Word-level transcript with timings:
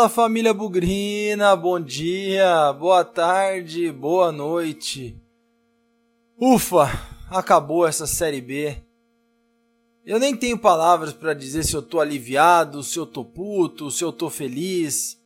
Fala 0.00 0.08
família 0.08 0.54
Bugrina, 0.54 1.54
bom 1.54 1.78
dia, 1.78 2.72
boa 2.72 3.04
tarde, 3.04 3.92
boa 3.92 4.32
noite. 4.32 5.14
Ufa, 6.40 6.88
acabou 7.28 7.86
essa 7.86 8.06
série 8.06 8.40
B. 8.40 8.78
Eu 10.06 10.18
nem 10.18 10.34
tenho 10.34 10.56
palavras 10.56 11.12
para 11.12 11.34
dizer 11.34 11.64
se 11.64 11.76
eu 11.76 11.82
tô 11.82 12.00
aliviado, 12.00 12.82
se 12.82 12.98
eu 12.98 13.04
tô 13.04 13.22
puto, 13.22 13.90
se 13.90 14.02
eu 14.02 14.10
tô 14.10 14.30
feliz, 14.30 15.18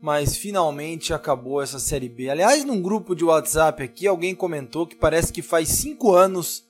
mas 0.00 0.36
finalmente 0.36 1.12
acabou 1.12 1.60
essa 1.60 1.80
série 1.80 2.08
B. 2.08 2.30
Aliás, 2.30 2.64
num 2.64 2.80
grupo 2.80 3.16
de 3.16 3.24
WhatsApp 3.24 3.82
aqui, 3.82 4.06
alguém 4.06 4.36
comentou 4.36 4.86
que 4.86 4.94
parece 4.94 5.32
que 5.32 5.42
faz 5.42 5.68
cinco 5.68 6.14
anos 6.14 6.64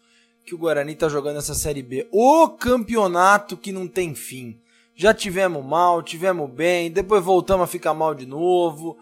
que 0.46 0.54
o 0.54 0.58
Guarani 0.58 0.94
tá 0.94 1.06
jogando 1.06 1.36
essa 1.36 1.54
série 1.54 1.82
B. 1.82 2.08
O 2.10 2.48
campeonato 2.48 3.58
que 3.58 3.72
não 3.72 3.86
tem 3.86 4.14
fim. 4.14 4.58
Já 5.02 5.12
tivemos 5.12 5.66
mal, 5.66 6.00
tivemos 6.00 6.48
bem, 6.48 6.88
depois 6.88 7.24
voltamos 7.24 7.64
a 7.64 7.66
ficar 7.66 7.92
mal 7.92 8.14
de 8.14 8.24
novo. 8.24 8.96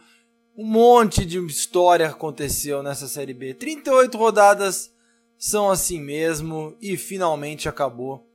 Um 0.56 0.64
monte 0.64 1.26
de 1.26 1.38
história 1.44 2.08
aconteceu 2.08 2.82
nessa 2.82 3.06
Série 3.06 3.34
B. 3.34 3.52
38 3.52 4.16
rodadas 4.16 4.90
são 5.36 5.70
assim 5.70 6.00
mesmo 6.00 6.74
e 6.80 6.96
finalmente 6.96 7.68
acabou 7.68 8.26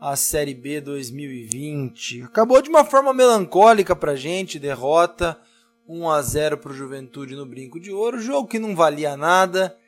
a 0.00 0.16
Série 0.16 0.52
B 0.52 0.80
2020. 0.80 2.22
Acabou 2.22 2.60
de 2.60 2.68
uma 2.68 2.84
forma 2.84 3.14
melancólica 3.14 3.94
pra 3.94 4.16
gente, 4.16 4.58
derrota 4.58 5.40
1 5.86 6.10
a 6.10 6.20
0 6.20 6.58
pro 6.58 6.74
Juventude 6.74 7.36
no 7.36 7.46
Brinco 7.46 7.78
de 7.78 7.92
Ouro, 7.92 8.20
jogo 8.20 8.48
que 8.48 8.58
não 8.58 8.74
valia 8.74 9.16
nada 9.16 9.78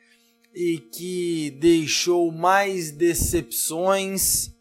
e 0.53 0.77
que 0.77 1.51
deixou 1.59 2.31
mais 2.31 2.91
decepções 2.91 4.54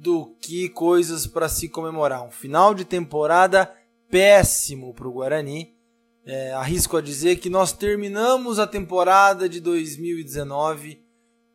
do 0.00 0.36
que 0.40 0.68
coisas 0.68 1.26
para 1.26 1.48
se 1.48 1.68
comemorar. 1.68 2.22
Um 2.22 2.30
final 2.30 2.72
de 2.72 2.84
temporada 2.84 3.72
péssimo 4.08 4.94
para 4.94 5.08
o 5.08 5.12
Guarani. 5.12 5.74
É, 6.24 6.52
arrisco 6.52 6.96
a 6.96 7.00
dizer 7.00 7.36
que 7.36 7.50
nós 7.50 7.72
terminamos 7.72 8.58
a 8.58 8.66
temporada 8.66 9.48
de 9.48 9.60
2019 9.60 11.02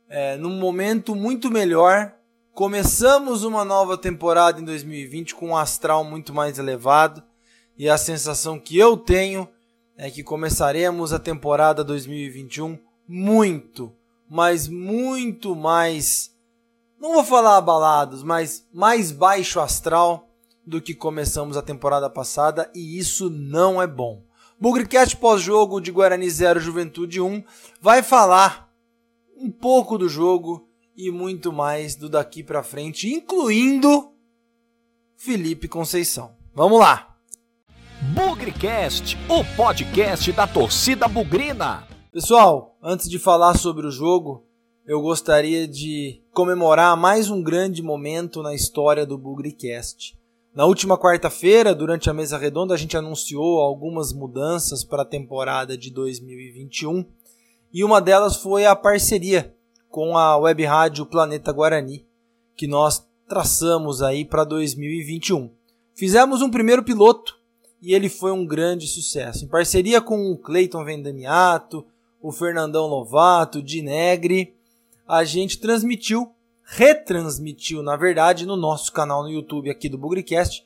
é, 0.10 0.36
num 0.36 0.60
momento 0.60 1.16
muito 1.16 1.50
melhor. 1.50 2.14
Começamos 2.54 3.44
uma 3.44 3.64
nova 3.64 3.98
temporada 3.98 4.60
em 4.60 4.66
2020 4.66 5.36
com 5.36 5.50
um 5.50 5.58
astral 5.58 6.04
muito 6.04 6.34
mais 6.34 6.60
elevado 6.60 7.24
e 7.78 7.90
a 7.90 7.98
sensação 7.98 8.60
que 8.60 8.78
eu 8.78 8.98
tenho 8.98 9.48
é 9.96 10.10
que 10.10 10.24
começaremos 10.24 11.14
a 11.14 11.20
temporada 11.20 11.84
2021 11.84 12.78
muito, 13.08 13.94
mas 14.30 14.68
muito 14.68 15.56
mais 15.56 16.33
não 17.04 17.12
vou 17.12 17.24
falar 17.26 17.58
abalados, 17.58 18.24
mas 18.24 18.66
mais 18.74 19.12
baixo 19.12 19.60
astral 19.60 20.30
do 20.66 20.82
que 20.82 20.96
começamos 20.96 21.58
a 21.58 21.62
temporada 21.62 22.10
passada 22.10 22.72
e 22.74 22.98
isso 22.98 23.30
não 23.30 23.82
é 23.82 23.86
bom. 23.86 24.24
Bugrecast 24.58 25.18
pós-jogo 25.18 25.82
de 25.82 25.92
Guarani 25.92 26.30
0 26.30 26.62
Juventude 26.62 27.20
1 27.20 27.44
vai 27.82 28.02
falar 28.02 28.74
um 29.36 29.52
pouco 29.52 29.98
do 29.98 30.08
jogo 30.08 30.66
e 30.96 31.12
muito 31.12 31.52
mais 31.52 31.98
do 31.98 32.08
daqui 32.08 32.42
para 32.42 32.64
frente, 32.64 33.12
incluindo 33.12 34.14
Felipe 35.18 35.68
Conceição. 35.68 36.38
Vamos 36.56 36.80
lá. 36.80 37.18
Bugrecast, 38.14 39.18
o 39.28 39.44
podcast 39.58 40.32
da 40.32 40.48
torcida 40.48 41.10
bugrina. 41.10 41.86
Pessoal, 42.14 42.78
antes 42.82 43.10
de 43.10 43.20
falar 43.20 43.58
sobre 43.58 43.86
o 43.88 43.92
jogo, 43.92 44.48
eu 44.86 45.02
gostaria 45.02 45.66
de 45.66 46.22
comemorar 46.34 46.98
mais 46.98 47.30
um 47.30 47.42
grande 47.42 47.82
momento 47.82 48.44
na 48.44 48.54
história 48.54 49.06
do 49.06 49.18
Bugrecast. 49.18 50.18
Na 50.54 50.66
última 50.66 50.98
quarta-feira, 50.98 51.74
durante 51.74 52.10
a 52.10 52.14
mesa 52.14 52.38
redonda, 52.38 52.74
a 52.74 52.78
gente 52.78 52.98
anunciou 52.98 53.62
algumas 53.62 54.12
mudanças 54.12 54.84
para 54.84 55.04
a 55.04 55.06
temporada 55.06 55.78
de 55.78 55.90
2021 55.90 57.06
e 57.74 57.84
uma 57.84 58.02
delas 58.02 58.36
foi 58.36 58.66
a 58.66 58.76
parceria 58.76 59.56
com 59.90 60.18
a 60.18 60.36
web 60.38 60.64
rádio 60.66 61.06
Planeta 61.06 61.54
Guarani, 61.54 62.06
que 62.56 62.68
nós 62.68 63.08
traçamos 63.28 64.02
aí 64.02 64.26
para 64.26 64.44
2021. 64.44 65.50
Fizemos 65.96 66.42
um 66.42 66.52
primeiro 66.52 66.84
piloto 66.84 67.40
e 67.82 67.94
ele 67.96 68.10
foi 68.10 68.34
um 68.34 68.46
grande 68.46 68.86
sucesso. 68.86 69.46
Em 69.46 69.48
parceria 69.48 70.02
com 70.02 70.30
o 70.30 70.38
Cleiton 70.38 70.84
Vendemiato, 70.84 71.86
o 72.22 72.34
Fernandão 72.34 72.86
Lovato, 72.86 73.60
o 73.60 73.64
Di 73.64 73.82
Negri, 73.82 74.54
a 75.08 75.24
gente 75.24 75.60
transmitiu, 75.60 76.32
retransmitiu, 76.64 77.84
na 77.84 77.96
verdade, 77.96 78.46
no 78.46 78.56
nosso 78.56 78.92
canal 78.92 79.24
no 79.24 79.30
YouTube 79.30 79.70
aqui 79.70 79.90
do 79.90 79.98
Bugrecast, 79.98 80.66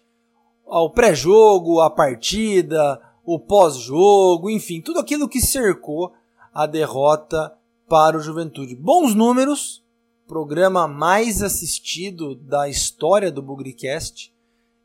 o 0.66 0.90
pré-jogo, 0.90 1.80
a 1.80 1.90
partida, 1.90 3.02
o 3.25 3.40
pós-jogo, 3.40 4.50
enfim, 4.50 4.81
tudo 4.81 5.00
aquilo 5.00 5.30
que 5.30 5.42
cercou 5.42 6.14
a 6.53 6.66
derrota 6.66 7.53
para 7.88 8.18
o 8.18 8.22
Juventude. 8.22 8.75
Bons 8.75 9.16
números, 9.16 9.84
programa 10.28 10.88
mais 10.88 11.42
assistido 11.42 12.36
da 12.36 12.68
história 12.68 13.31
do 13.31 13.42
Bugrecast. 13.42 14.34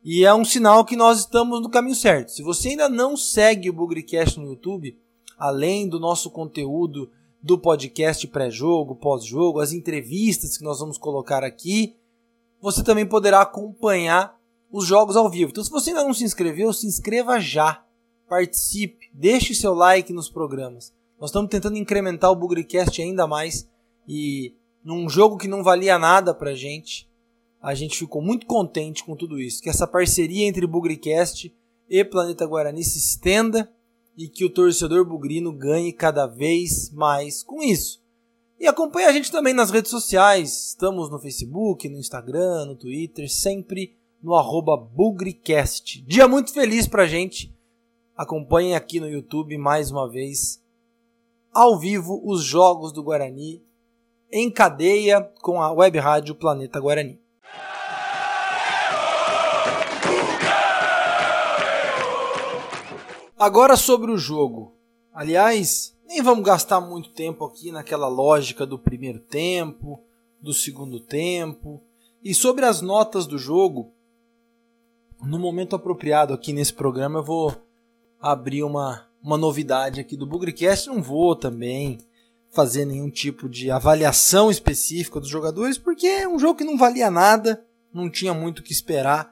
E 0.04 0.24
é 0.24 0.34
um 0.34 0.44
sinal 0.44 0.84
que 0.84 0.96
nós 0.96 1.20
estamos 1.20 1.60
no 1.60 1.68
caminho 1.68 1.94
certo. 1.94 2.32
Se 2.32 2.42
você 2.42 2.70
ainda 2.70 2.88
não 2.88 3.16
segue 3.16 3.70
o 3.70 3.72
Bugrecast 3.72 4.38
no 4.38 4.46
YouTube, 4.46 4.98
além 5.38 5.88
do 5.88 5.98
nosso 5.98 6.30
conteúdo 6.30 7.10
do 7.42 7.58
podcast 7.58 8.26
pré-jogo, 8.28 8.94
pós-jogo, 8.94 9.58
as 9.58 9.72
entrevistas 9.72 10.56
que 10.56 10.62
nós 10.62 10.78
vamos 10.78 10.96
colocar 10.96 11.42
aqui, 11.42 11.96
você 12.60 12.84
também 12.84 13.04
poderá 13.04 13.40
acompanhar 13.40 14.38
os 14.70 14.86
jogos 14.86 15.16
ao 15.16 15.28
vivo. 15.28 15.50
Então, 15.50 15.64
se 15.64 15.70
você 15.70 15.90
ainda 15.90 16.04
não 16.04 16.14
se 16.14 16.24
inscreveu, 16.24 16.72
se 16.72 16.86
inscreva 16.86 17.40
já. 17.40 17.84
Participe, 18.28 19.10
deixe 19.12 19.54
seu 19.54 19.74
like 19.74 20.12
nos 20.12 20.30
programas. 20.30 20.94
Nós 21.20 21.30
estamos 21.30 21.50
tentando 21.50 21.76
incrementar 21.76 22.30
o 22.30 22.36
Bugrecast 22.36 23.02
ainda 23.02 23.26
mais 23.26 23.68
e 24.08 24.54
num 24.84 25.08
jogo 25.08 25.36
que 25.36 25.48
não 25.48 25.62
valia 25.62 25.98
nada 25.98 26.32
pra 26.32 26.54
gente, 26.54 27.08
a 27.60 27.74
gente 27.74 27.98
ficou 27.98 28.22
muito 28.22 28.46
contente 28.46 29.04
com 29.04 29.14
tudo 29.14 29.38
isso. 29.38 29.62
Que 29.62 29.68
essa 29.68 29.86
parceria 29.86 30.46
entre 30.46 30.66
Bugrecast 30.66 31.54
e 31.88 32.04
Planeta 32.04 32.46
Guarani 32.46 32.82
se 32.82 32.98
estenda 32.98 33.70
e 34.16 34.28
que 34.28 34.44
o 34.44 34.50
torcedor 34.50 35.04
bugrino 35.04 35.52
ganhe 35.52 35.92
cada 35.92 36.26
vez 36.26 36.90
mais 36.90 37.42
com 37.42 37.62
isso. 37.62 38.02
E 38.58 38.66
acompanhe 38.66 39.06
a 39.06 39.12
gente 39.12 39.32
também 39.32 39.54
nas 39.54 39.70
redes 39.70 39.90
sociais. 39.90 40.68
Estamos 40.68 41.10
no 41.10 41.18
Facebook, 41.18 41.88
no 41.88 41.98
Instagram, 41.98 42.66
no 42.66 42.76
Twitter, 42.76 43.28
sempre 43.30 43.96
no 44.22 44.34
arroba 44.34 44.76
Bugricast. 44.76 46.02
Dia 46.02 46.28
muito 46.28 46.52
feliz 46.52 46.86
pra 46.86 47.06
gente. 47.06 47.52
Acompanhem 48.16 48.74
aqui 48.74 49.00
no 49.00 49.08
YouTube 49.08 49.56
mais 49.58 49.90
uma 49.90 50.08
vez, 50.08 50.62
ao 51.52 51.78
vivo, 51.78 52.20
os 52.24 52.44
jogos 52.44 52.92
do 52.92 53.02
Guarani 53.02 53.62
em 54.30 54.50
cadeia 54.50 55.20
com 55.42 55.60
a 55.60 55.70
web 55.70 55.98
rádio 55.98 56.34
Planeta 56.34 56.80
Guarani. 56.80 57.21
Agora 63.42 63.76
sobre 63.76 64.12
o 64.12 64.16
jogo. 64.16 64.72
Aliás, 65.12 65.98
nem 66.06 66.22
vamos 66.22 66.44
gastar 66.44 66.80
muito 66.80 67.10
tempo 67.10 67.44
aqui 67.44 67.72
naquela 67.72 68.06
lógica 68.06 68.64
do 68.64 68.78
primeiro 68.78 69.18
tempo, 69.18 70.00
do 70.40 70.54
segundo 70.54 71.00
tempo. 71.00 71.82
E 72.22 72.32
sobre 72.34 72.64
as 72.64 72.80
notas 72.80 73.26
do 73.26 73.36
jogo, 73.36 73.90
no 75.20 75.40
momento 75.40 75.74
apropriado 75.74 76.32
aqui 76.32 76.52
nesse 76.52 76.72
programa 76.72 77.18
eu 77.18 77.24
vou 77.24 77.52
abrir 78.20 78.62
uma, 78.62 79.08
uma 79.20 79.36
novidade 79.36 79.98
aqui 79.98 80.16
do 80.16 80.24
Bugrecast. 80.24 80.86
Não 80.86 81.02
vou 81.02 81.34
também 81.34 81.98
fazer 82.52 82.84
nenhum 82.84 83.10
tipo 83.10 83.48
de 83.48 83.72
avaliação 83.72 84.52
específica 84.52 85.18
dos 85.18 85.28
jogadores, 85.28 85.76
porque 85.76 86.06
é 86.06 86.28
um 86.28 86.38
jogo 86.38 86.58
que 86.58 86.64
não 86.64 86.78
valia 86.78 87.10
nada, 87.10 87.66
não 87.92 88.08
tinha 88.08 88.32
muito 88.32 88.60
o 88.60 88.62
que 88.62 88.72
esperar 88.72 89.31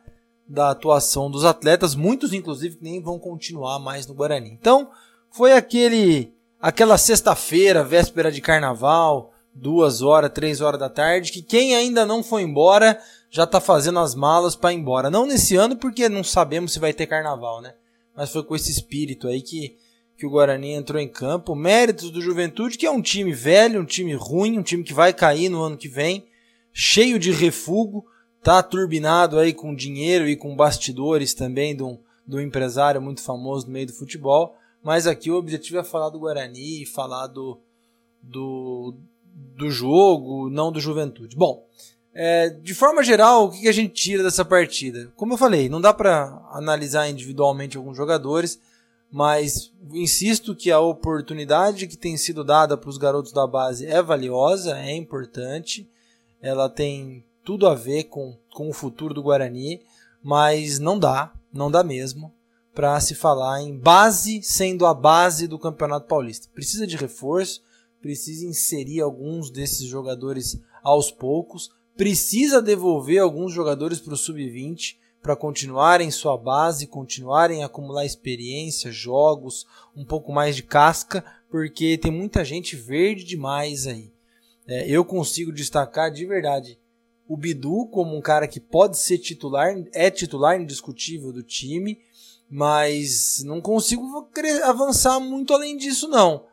da 0.50 0.70
atuação 0.70 1.31
dos 1.31 1.44
atletas, 1.44 1.94
muitos 1.94 2.32
inclusive 2.32 2.76
nem 2.81 3.00
vão 3.00 3.20
continuar 3.20 3.79
mais 3.79 4.08
no 4.08 4.14
Guarani. 4.14 4.50
Então, 4.50 4.91
foi 5.31 5.52
aquele 5.52 6.35
aquela 6.61 6.99
sexta-feira, 6.99 7.85
véspera 7.85 8.32
de 8.32 8.41
carnaval, 8.41 9.32
duas 9.55 10.02
horas, 10.02 10.32
três 10.35 10.61
horas 10.61 10.81
da 10.81 10.88
tarde, 10.88 11.31
que 11.31 11.41
quem 11.41 11.76
ainda 11.76 12.05
não 12.05 12.20
foi 12.20 12.43
embora 12.43 12.99
já 13.31 13.44
está 13.44 13.61
fazendo 13.61 14.00
as 14.00 14.17
malas 14.17 14.56
para 14.56 14.73
ir 14.73 14.76
embora. 14.76 15.08
Não 15.08 15.25
nesse 15.25 15.55
ano, 15.55 15.76
porque 15.76 16.08
não 16.08 16.25
sabemos 16.25 16.73
se 16.73 16.81
vai 16.81 16.93
ter 16.93 17.06
carnaval, 17.06 17.62
né? 17.62 17.75
Mas 18.17 18.31
foi 18.31 18.43
com 18.43 18.56
esse 18.56 18.73
espírito 18.73 19.29
aí 19.29 19.41
que, 19.41 19.76
que 20.19 20.26
o 20.26 20.31
Guarani 20.31 20.73
entrou 20.73 21.00
em 21.00 21.08
campo. 21.08 21.55
Méritos 21.55 22.11
do 22.11 22.20
Juventude, 22.20 22.76
que 22.76 22.87
é 22.87 22.91
um 22.91 23.00
time 23.00 23.32
velho, 23.32 23.81
um 23.81 23.85
time 23.85 24.14
ruim, 24.14 24.58
um 24.58 24.62
time 24.64 24.82
que 24.82 24.93
vai 24.93 25.12
cair 25.12 25.49
no 25.49 25.62
ano 25.62 25.76
que 25.76 25.87
vem, 25.87 26.26
cheio 26.73 27.20
de 27.20 27.31
refugo 27.31 28.05
tá 28.42 28.62
turbinado 28.62 29.38
aí 29.38 29.52
com 29.52 29.75
dinheiro 29.75 30.28
e 30.28 30.37
com 30.37 30.56
bastidores 30.56 31.34
também 31.34 31.76
de 31.76 31.82
um, 31.82 31.98
de 32.26 32.37
um 32.37 32.40
empresário 32.40 33.00
muito 33.00 33.22
famoso 33.22 33.66
no 33.66 33.72
meio 33.72 33.87
do 33.87 33.92
futebol. 33.92 34.56
Mas 34.82 35.06
aqui 35.06 35.31
o 35.31 35.37
objetivo 35.37 35.78
é 35.78 35.84
falar 35.84 36.08
do 36.08 36.19
Guarani 36.19 36.87
falar 36.87 37.26
do, 37.26 37.58
do, 38.22 38.94
do 39.56 39.70
jogo, 39.70 40.48
não 40.48 40.72
do 40.72 40.81
Juventude. 40.81 41.37
Bom, 41.37 41.66
É, 42.12 42.50
de 42.50 42.75
forma 42.75 43.04
geral, 43.04 43.44
o 43.44 43.50
que 43.52 43.69
a 43.69 43.72
gente 43.72 43.94
tira 43.94 44.22
dessa 44.25 44.44
partida? 44.44 45.12
Como 45.14 45.34
eu 45.34 45.38
falei, 45.38 45.69
não 45.69 45.81
dá 45.81 45.94
para 45.94 46.44
analisar 46.50 47.08
individualmente 47.08 47.76
alguns 47.76 47.96
jogadores, 47.96 48.58
mas 49.12 49.72
insisto 49.93 50.56
que 50.56 50.72
a 50.72 50.81
oportunidade 50.81 51.86
que 51.86 51.96
tem 51.96 52.16
sido 52.16 52.43
dada 52.43 52.76
para 52.76 52.90
os 52.90 52.98
garotos 52.98 53.32
da 53.32 53.46
base 53.46 53.86
é 53.86 54.02
valiosa, 54.02 54.76
é 54.76 54.93
importante, 54.94 55.88
ela 56.43 56.69
tem 56.69 57.25
tudo 57.50 57.67
a 57.67 57.75
ver 57.75 58.05
com, 58.05 58.38
com 58.55 58.69
o 58.69 58.73
futuro 58.73 59.12
do 59.12 59.25
Guarani, 59.25 59.82
mas 60.23 60.79
não 60.79 60.97
dá, 60.97 61.32
não 61.52 61.69
dá 61.69 61.82
mesmo 61.82 62.32
para 62.73 63.00
se 63.00 63.12
falar 63.12 63.61
em 63.61 63.76
base 63.76 64.41
sendo 64.41 64.87
a 64.87 64.94
base 64.94 65.49
do 65.49 65.58
Campeonato 65.58 66.06
Paulista. 66.06 66.47
Precisa 66.55 66.87
de 66.87 66.97
reforço, 66.97 67.61
precisa 68.00 68.47
inserir 68.47 69.00
alguns 69.00 69.50
desses 69.50 69.85
jogadores 69.85 70.61
aos 70.81 71.11
poucos, 71.11 71.73
precisa 71.97 72.62
devolver 72.62 73.20
alguns 73.20 73.53
jogadores 73.53 73.99
para 73.99 74.14
o 74.14 74.17
sub-20 74.17 74.94
para 75.20 75.35
continuarem 75.35 76.08
sua 76.08 76.38
base, 76.38 76.87
continuarem 76.87 77.64
a 77.64 77.67
acumular 77.67 78.06
experiência, 78.06 78.93
jogos, 78.93 79.67
um 79.96 80.05
pouco 80.05 80.32
mais 80.32 80.55
de 80.55 80.62
casca, 80.62 81.25
porque 81.50 81.99
tem 81.99 82.12
muita 82.12 82.44
gente 82.44 82.76
verde 82.76 83.25
demais 83.25 83.88
aí. 83.88 84.12
É, 84.69 84.88
eu 84.88 85.05
consigo 85.05 85.50
destacar 85.50 86.12
de 86.12 86.25
verdade 86.25 86.79
o 87.31 87.37
Bidu 87.37 87.87
como 87.93 88.17
um 88.17 88.21
cara 88.21 88.49
que 88.49 88.59
pode 88.59 88.99
ser 88.99 89.17
titular, 89.19 89.73
é 89.94 90.11
titular 90.11 90.61
indiscutível 90.61 91.32
do 91.32 91.44
time, 91.44 91.97
mas 92.50 93.41
não 93.44 93.61
consigo 93.61 94.29
avançar 94.65 95.21
muito 95.21 95.55
além 95.55 95.77
disso 95.77 96.09
não 96.09 96.50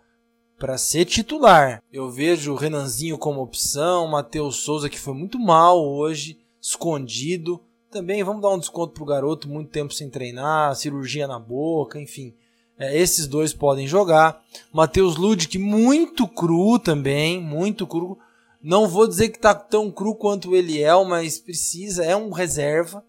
para 0.60 0.78
ser 0.78 1.06
titular. 1.06 1.82
Eu 1.92 2.12
vejo 2.12 2.54
o 2.54 2.56
Renanzinho 2.56 3.18
como 3.18 3.42
opção, 3.42 4.08
Matheus 4.08 4.58
Souza 4.58 4.88
que 4.88 5.00
foi 5.00 5.16
muito 5.16 5.40
mal 5.40 5.84
hoje, 5.84 6.38
escondido. 6.62 7.60
Também 7.90 8.24
vamos 8.24 8.44
dar 8.44 8.50
um 8.50 8.60
desconto 8.60 8.94
pro 8.94 9.06
garoto, 9.06 9.50
muito 9.50 9.72
tempo 9.72 9.94
sem 9.94 10.10
treinar, 10.12 10.76
cirurgia 10.76 11.28
na 11.28 11.40
boca, 11.40 12.00
enfim. 12.00 12.36
É, 12.78 12.96
esses 12.96 13.26
dois 13.26 13.52
podem 13.52 13.88
jogar. 13.88 14.44
Matheus 14.72 15.16
Ludic 15.16 15.58
muito 15.58 16.28
cru 16.28 16.78
também, 16.78 17.42
muito 17.42 17.88
cru. 17.88 18.20
Não 18.68 18.86
vou 18.86 19.08
dizer 19.08 19.30
que 19.30 19.40
tá 19.40 19.56
tão 19.56 19.90
cru 19.90 20.14
quanto 20.14 20.54
ele 20.54 20.81
é, 20.81 20.94
mas 21.06 21.40
precisa, 21.40 22.04
é 22.04 22.16
um 22.16 22.31
reserva 22.31 23.02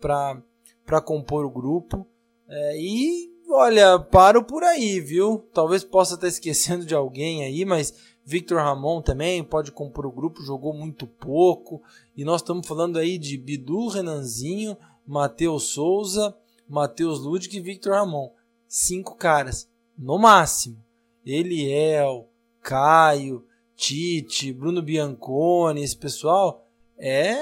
para 0.00 1.00
compor 1.00 1.44
o 1.44 1.50
grupo. 1.50 2.04
É, 2.48 2.76
e 2.76 3.36
Olha, 3.48 4.00
paro 4.00 4.42
por 4.42 4.64
aí, 4.64 4.98
viu? 4.98 5.48
Talvez 5.54 5.84
possa 5.84 6.14
estar 6.14 6.26
esquecendo 6.26 6.84
de 6.84 6.96
alguém 6.96 7.44
aí, 7.44 7.64
mas 7.64 7.94
Victor 8.24 8.58
Ramon 8.58 9.00
também 9.00 9.44
pode 9.44 9.70
compor 9.70 10.04
o 10.04 10.10
grupo, 10.10 10.42
jogou 10.42 10.74
muito 10.74 11.06
pouco. 11.06 11.80
E 12.16 12.24
nós 12.24 12.40
estamos 12.40 12.66
falando 12.66 12.98
aí 12.98 13.16
de 13.16 13.38
Bidu, 13.38 13.86
Renanzinho, 13.86 14.76
Matheus 15.06 15.68
Souza, 15.68 16.36
Matheus 16.68 17.20
Ludic 17.20 17.56
e 17.56 17.60
Victor 17.60 17.92
Ramon. 17.92 18.32
Cinco 18.66 19.14
caras, 19.14 19.68
no 19.96 20.18
máximo. 20.18 20.84
Eliel, 21.24 22.28
Caio, 22.60 23.44
Tite, 23.76 24.52
Bruno 24.52 24.82
Bianconi, 24.82 25.82
esse 25.82 25.96
pessoal 25.96 26.66
é 26.98 27.36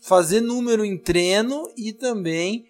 fazer 0.00 0.40
número 0.40 0.84
em 0.84 0.98
treino 0.98 1.70
e 1.76 1.92
também 1.92 2.66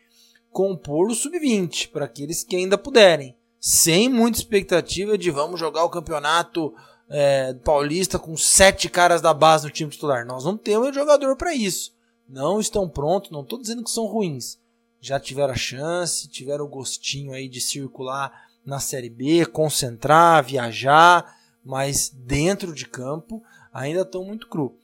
compor 0.51 1.09
o 1.09 1.15
sub-20 1.15 1.91
para 1.91 2.05
aqueles 2.05 2.45
que 2.45 2.57
ainda 2.57 2.77
puderem, 2.77 3.35
sem 3.59 4.09
muita 4.09 4.39
expectativa 4.39 5.17
de 5.17 5.31
vamos 5.31 5.59
jogar 5.59 5.85
o 5.85 5.91
campeonato 5.91 6.75
é, 7.09 7.55
paulista 7.55 8.19
com 8.19 8.37
sete 8.37 8.89
caras 8.89 9.23
da 9.23 9.33
base 9.33 9.65
no 9.65 9.71
time 9.71 9.91
titular. 9.91 10.27
Nós 10.27 10.45
não 10.45 10.57
temos 10.57 10.95
jogador 10.95 11.37
para 11.37 11.55
isso. 11.55 11.95
Não 12.29 12.59
estão 12.59 12.89
prontos, 12.89 13.31
não 13.31 13.43
estou 13.43 13.61
dizendo 13.61 13.85
que 13.85 13.91
são 13.91 14.07
ruins. 14.07 14.59
Já 15.01 15.21
tiveram 15.21 15.53
a 15.53 15.57
chance, 15.57 16.29
tiveram 16.29 16.65
o 16.65 16.69
gostinho 16.69 17.33
aí 17.33 17.49
de 17.49 17.61
circular 17.61 18.47
na 18.65 18.79
Série 18.79 19.11
B, 19.11 19.45
concentrar, 19.47 20.45
viajar, 20.45 21.42
mas 21.65 22.09
dentro 22.09 22.75
de 22.75 22.87
campo 22.87 23.43
ainda 23.73 24.03
estão 24.03 24.25
muito 24.25 24.49
cru 24.49 24.77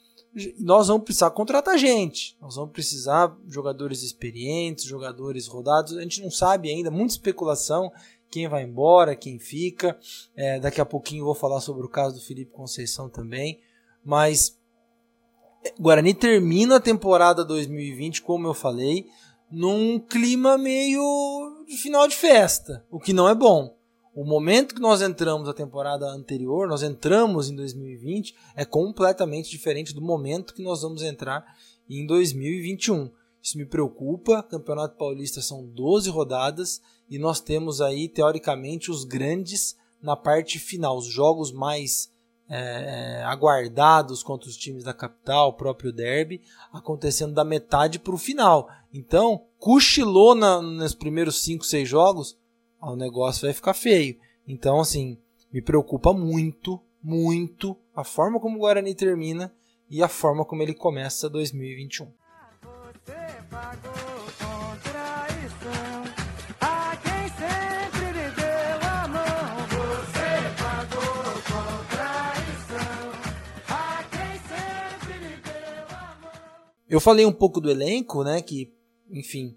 nós 0.58 0.88
vamos 0.88 1.04
precisar 1.04 1.30
contratar 1.30 1.78
gente, 1.78 2.36
nós 2.40 2.54
vamos 2.54 2.72
precisar 2.72 3.36
jogadores 3.48 4.02
experientes, 4.02 4.84
jogadores 4.84 5.46
rodados. 5.46 5.96
A 5.96 6.02
gente 6.02 6.22
não 6.22 6.30
sabe 6.30 6.70
ainda, 6.70 6.90
muita 6.90 7.12
especulação. 7.12 7.90
Quem 8.30 8.46
vai 8.46 8.62
embora, 8.62 9.16
quem 9.16 9.38
fica. 9.38 9.98
É, 10.36 10.60
daqui 10.60 10.80
a 10.80 10.86
pouquinho 10.86 11.24
vou 11.24 11.34
falar 11.34 11.60
sobre 11.60 11.84
o 11.84 11.88
caso 11.88 12.16
do 12.16 12.24
Felipe 12.24 12.52
Conceição 12.52 13.08
também. 13.08 13.60
Mas 14.04 14.58
é, 15.64 15.72
Guarani 15.80 16.14
termina 16.14 16.76
a 16.76 16.80
temporada 16.80 17.44
2020, 17.44 18.22
como 18.22 18.46
eu 18.46 18.54
falei, 18.54 19.06
num 19.50 19.98
clima 19.98 20.58
meio 20.58 21.64
de 21.66 21.76
final 21.78 22.06
de 22.06 22.14
festa, 22.14 22.84
o 22.90 23.00
que 23.00 23.14
não 23.14 23.28
é 23.28 23.34
bom. 23.34 23.77
O 24.18 24.24
momento 24.24 24.74
que 24.74 24.80
nós 24.80 25.00
entramos 25.00 25.46
na 25.46 25.54
temporada 25.54 26.04
anterior, 26.10 26.66
nós 26.66 26.82
entramos 26.82 27.48
em 27.48 27.54
2020, 27.54 28.34
é 28.56 28.64
completamente 28.64 29.48
diferente 29.48 29.94
do 29.94 30.00
momento 30.00 30.52
que 30.52 30.60
nós 30.60 30.82
vamos 30.82 31.04
entrar 31.04 31.56
em 31.88 32.04
2021. 32.04 33.12
Isso 33.40 33.56
me 33.56 33.64
preocupa. 33.64 34.42
Campeonato 34.42 34.96
Paulista 34.96 35.40
são 35.40 35.64
12 35.64 36.10
rodadas 36.10 36.82
e 37.08 37.16
nós 37.16 37.40
temos 37.40 37.80
aí, 37.80 38.08
teoricamente, 38.08 38.90
os 38.90 39.04
grandes 39.04 39.76
na 40.02 40.16
parte 40.16 40.58
final, 40.58 40.98
os 40.98 41.06
jogos 41.06 41.52
mais 41.52 42.10
é, 42.48 43.22
aguardados 43.24 44.24
contra 44.24 44.48
os 44.48 44.56
times 44.56 44.82
da 44.82 44.92
capital, 44.92 45.50
o 45.50 45.56
próprio 45.56 45.92
derby, 45.92 46.40
acontecendo 46.72 47.34
da 47.34 47.44
metade 47.44 48.00
para 48.00 48.16
o 48.16 48.18
final. 48.18 48.68
Então, 48.92 49.44
cochilou 49.60 50.34
na, 50.34 50.60
nos 50.60 50.92
primeiros 50.92 51.40
5, 51.44 51.64
6 51.64 51.88
jogos, 51.88 52.36
o 52.80 52.96
negócio 52.96 53.46
vai 53.46 53.52
ficar 53.52 53.74
feio. 53.74 54.18
Então, 54.46 54.80
assim, 54.80 55.18
me 55.52 55.60
preocupa 55.60 56.12
muito, 56.12 56.80
muito 57.02 57.76
a 57.94 58.04
forma 58.04 58.38
como 58.40 58.56
o 58.56 58.60
Guarani 58.60 58.94
termina 58.94 59.52
e 59.90 60.02
a 60.02 60.08
forma 60.08 60.44
como 60.44 60.62
ele 60.62 60.74
começa 60.74 61.28
2021. 61.28 62.12
Eu 76.88 77.00
falei 77.00 77.26
um 77.26 77.32
pouco 77.32 77.60
do 77.60 77.70
elenco, 77.70 78.24
né? 78.24 78.40
Que, 78.40 78.72
enfim, 79.10 79.54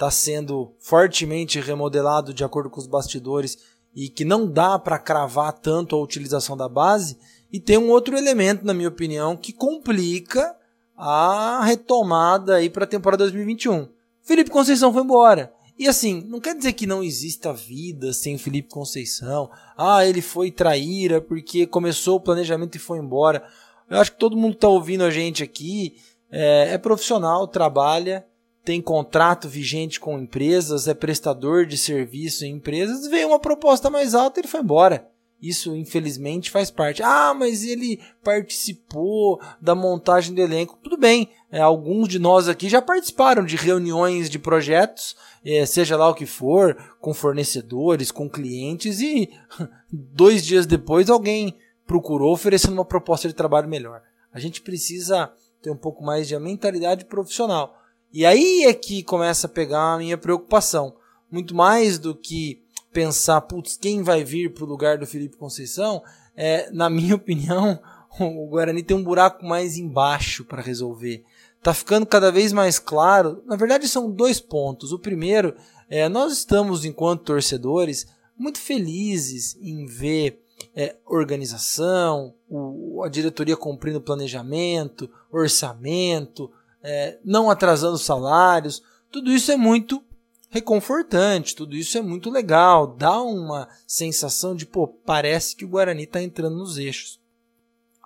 está 0.00 0.10
sendo 0.10 0.72
fortemente 0.78 1.60
remodelado 1.60 2.32
de 2.32 2.42
acordo 2.42 2.70
com 2.70 2.80
os 2.80 2.86
bastidores 2.86 3.58
e 3.94 4.08
que 4.08 4.24
não 4.24 4.50
dá 4.50 4.78
para 4.78 4.98
cravar 4.98 5.52
tanto 5.52 5.94
a 5.94 6.00
utilização 6.00 6.56
da 6.56 6.70
base. 6.70 7.18
E 7.52 7.60
tem 7.60 7.76
um 7.76 7.90
outro 7.90 8.16
elemento, 8.16 8.64
na 8.64 8.72
minha 8.72 8.88
opinião, 8.88 9.36
que 9.36 9.52
complica 9.52 10.56
a 10.96 11.62
retomada 11.66 12.58
para 12.70 12.84
a 12.84 12.86
temporada 12.86 13.24
2021. 13.24 13.88
Felipe 14.22 14.50
Conceição 14.50 14.90
foi 14.90 15.02
embora. 15.02 15.52
E 15.78 15.86
assim, 15.86 16.24
não 16.28 16.40
quer 16.40 16.54
dizer 16.54 16.72
que 16.72 16.86
não 16.86 17.04
exista 17.04 17.52
vida 17.52 18.14
sem 18.14 18.38
Felipe 18.38 18.70
Conceição. 18.70 19.50
Ah, 19.76 20.06
ele 20.06 20.22
foi 20.22 20.50
traíra 20.50 21.20
porque 21.20 21.66
começou 21.66 22.16
o 22.16 22.20
planejamento 22.20 22.76
e 22.76 22.78
foi 22.78 22.98
embora. 22.98 23.44
Eu 23.88 23.98
acho 23.98 24.12
que 24.12 24.18
todo 24.18 24.36
mundo 24.36 24.52
que 24.52 24.58
está 24.58 24.68
ouvindo 24.68 25.04
a 25.04 25.10
gente 25.10 25.42
aqui 25.42 25.96
é, 26.30 26.74
é 26.74 26.78
profissional, 26.78 27.46
trabalha 27.46 28.24
tem 28.64 28.80
contrato 28.80 29.48
vigente 29.48 29.98
com 29.98 30.18
empresas, 30.18 30.86
é 30.86 30.94
prestador 30.94 31.66
de 31.66 31.78
serviço 31.78 32.44
em 32.44 32.56
empresas, 32.56 33.06
veio 33.06 33.28
uma 33.28 33.38
proposta 33.38 33.88
mais 33.88 34.14
alta 34.14 34.38
e 34.38 34.42
ele 34.42 34.48
foi 34.48 34.60
embora. 34.60 35.08
Isso, 35.40 35.74
infelizmente, 35.74 36.50
faz 36.50 36.70
parte. 36.70 37.02
Ah, 37.02 37.32
mas 37.32 37.64
ele 37.64 37.98
participou 38.22 39.40
da 39.60 39.74
montagem 39.74 40.34
do 40.34 40.40
elenco. 40.42 40.78
Tudo 40.82 40.98
bem, 40.98 41.30
é, 41.50 41.60
alguns 41.60 42.08
de 42.08 42.18
nós 42.18 42.46
aqui 42.46 42.68
já 42.68 42.82
participaram 42.82 43.44
de 43.44 43.56
reuniões 43.56 44.28
de 44.28 44.38
projetos, 44.38 45.16
é, 45.42 45.64
seja 45.64 45.96
lá 45.96 46.10
o 46.10 46.14
que 46.14 46.26
for, 46.26 46.76
com 47.00 47.14
fornecedores, 47.14 48.10
com 48.10 48.28
clientes, 48.28 49.00
e 49.00 49.30
dois 49.90 50.44
dias 50.44 50.66
depois 50.66 51.08
alguém 51.08 51.56
procurou 51.86 52.34
oferecendo 52.34 52.74
uma 52.74 52.84
proposta 52.84 53.26
de 53.26 53.34
trabalho 53.34 53.68
melhor. 53.68 54.02
A 54.32 54.38
gente 54.38 54.60
precisa 54.60 55.32
ter 55.62 55.70
um 55.70 55.76
pouco 55.76 56.04
mais 56.04 56.28
de 56.28 56.38
mentalidade 56.38 57.06
profissional. 57.06 57.79
E 58.12 58.26
aí 58.26 58.64
é 58.64 58.74
que 58.74 59.02
começa 59.02 59.46
a 59.46 59.50
pegar 59.50 59.94
a 59.94 59.98
minha 59.98 60.18
preocupação. 60.18 60.94
Muito 61.30 61.54
mais 61.54 61.98
do 61.98 62.14
que 62.14 62.60
pensar, 62.92 63.40
putz, 63.42 63.76
quem 63.76 64.02
vai 64.02 64.24
vir 64.24 64.52
para 64.52 64.64
o 64.64 64.68
lugar 64.68 64.98
do 64.98 65.06
Felipe 65.06 65.36
Conceição, 65.36 66.02
é, 66.36 66.68
na 66.72 66.90
minha 66.90 67.14
opinião, 67.16 67.78
o 68.18 68.48
Guarani 68.48 68.82
tem 68.82 68.96
um 68.96 69.04
buraco 69.04 69.44
mais 69.46 69.76
embaixo 69.76 70.44
para 70.44 70.60
resolver. 70.60 71.24
Tá 71.62 71.72
ficando 71.72 72.06
cada 72.06 72.32
vez 72.32 72.52
mais 72.52 72.78
claro. 72.78 73.42
Na 73.46 73.54
verdade, 73.54 73.86
são 73.86 74.10
dois 74.10 74.40
pontos. 74.40 74.92
O 74.92 74.98
primeiro 74.98 75.54
é 75.88 76.08
nós 76.08 76.32
estamos, 76.32 76.84
enquanto 76.84 77.24
torcedores, 77.24 78.06
muito 78.36 78.58
felizes 78.58 79.56
em 79.60 79.86
ver 79.86 80.42
é, 80.74 80.96
organização, 81.06 82.34
o, 82.48 83.02
a 83.04 83.08
diretoria 83.08 83.56
cumprindo 83.56 84.00
planejamento, 84.00 85.10
orçamento, 85.30 86.50
é, 86.82 87.18
não 87.24 87.50
atrasando 87.50 87.98
salários, 87.98 88.82
tudo 89.10 89.32
isso 89.32 89.50
é 89.50 89.56
muito 89.56 90.02
reconfortante, 90.48 91.54
tudo 91.54 91.76
isso 91.76 91.96
é 91.96 92.02
muito 92.02 92.28
legal, 92.28 92.86
dá 92.86 93.20
uma 93.22 93.68
sensação 93.86 94.54
de, 94.54 94.66
pô, 94.66 94.88
parece 94.88 95.54
que 95.54 95.64
o 95.64 95.68
Guarani 95.68 96.02
está 96.02 96.20
entrando 96.20 96.56
nos 96.56 96.76
eixos. 96.76 97.20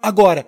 Agora, 0.03 0.47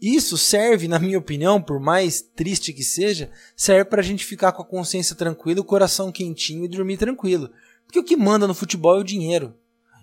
isso 0.00 0.36
serve, 0.36 0.88
na 0.88 0.98
minha 0.98 1.18
opinião, 1.18 1.62
por 1.62 1.78
mais 1.78 2.20
triste 2.20 2.72
que 2.72 2.82
seja, 2.82 3.30
serve 3.56 3.84
para 3.84 4.00
a 4.00 4.04
gente 4.04 4.24
ficar 4.24 4.52
com 4.52 4.62
a 4.62 4.66
consciência 4.66 5.14
tranquila, 5.14 5.60
o 5.60 5.64
coração 5.64 6.10
quentinho 6.10 6.64
e 6.64 6.68
dormir 6.68 6.96
tranquilo. 6.96 7.48
Porque 7.86 7.98
o 7.98 8.04
que 8.04 8.16
manda 8.16 8.46
no 8.46 8.54
futebol 8.54 8.96
é 8.96 9.00
o 9.00 9.04
dinheiro. 9.04 9.54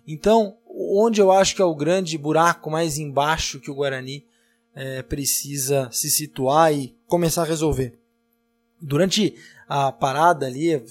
Então, 0.07 0.57
onde 0.65 1.19
eu 1.21 1.31
acho 1.31 1.55
que 1.55 1.61
é 1.61 1.65
o 1.65 1.75
grande 1.75 2.17
buraco 2.17 2.71
mais 2.71 2.97
embaixo 2.97 3.59
que 3.59 3.69
o 3.69 3.75
Guarani 3.75 4.25
é, 4.73 5.03
precisa 5.03 5.89
se 5.91 6.09
situar 6.09 6.73
e 6.73 6.95
começar 7.11 7.41
a 7.41 7.45
resolver. 7.45 7.99
Durante 8.81 9.35
a 9.67 9.91
parada 9.91 10.45
ali, 10.45 10.81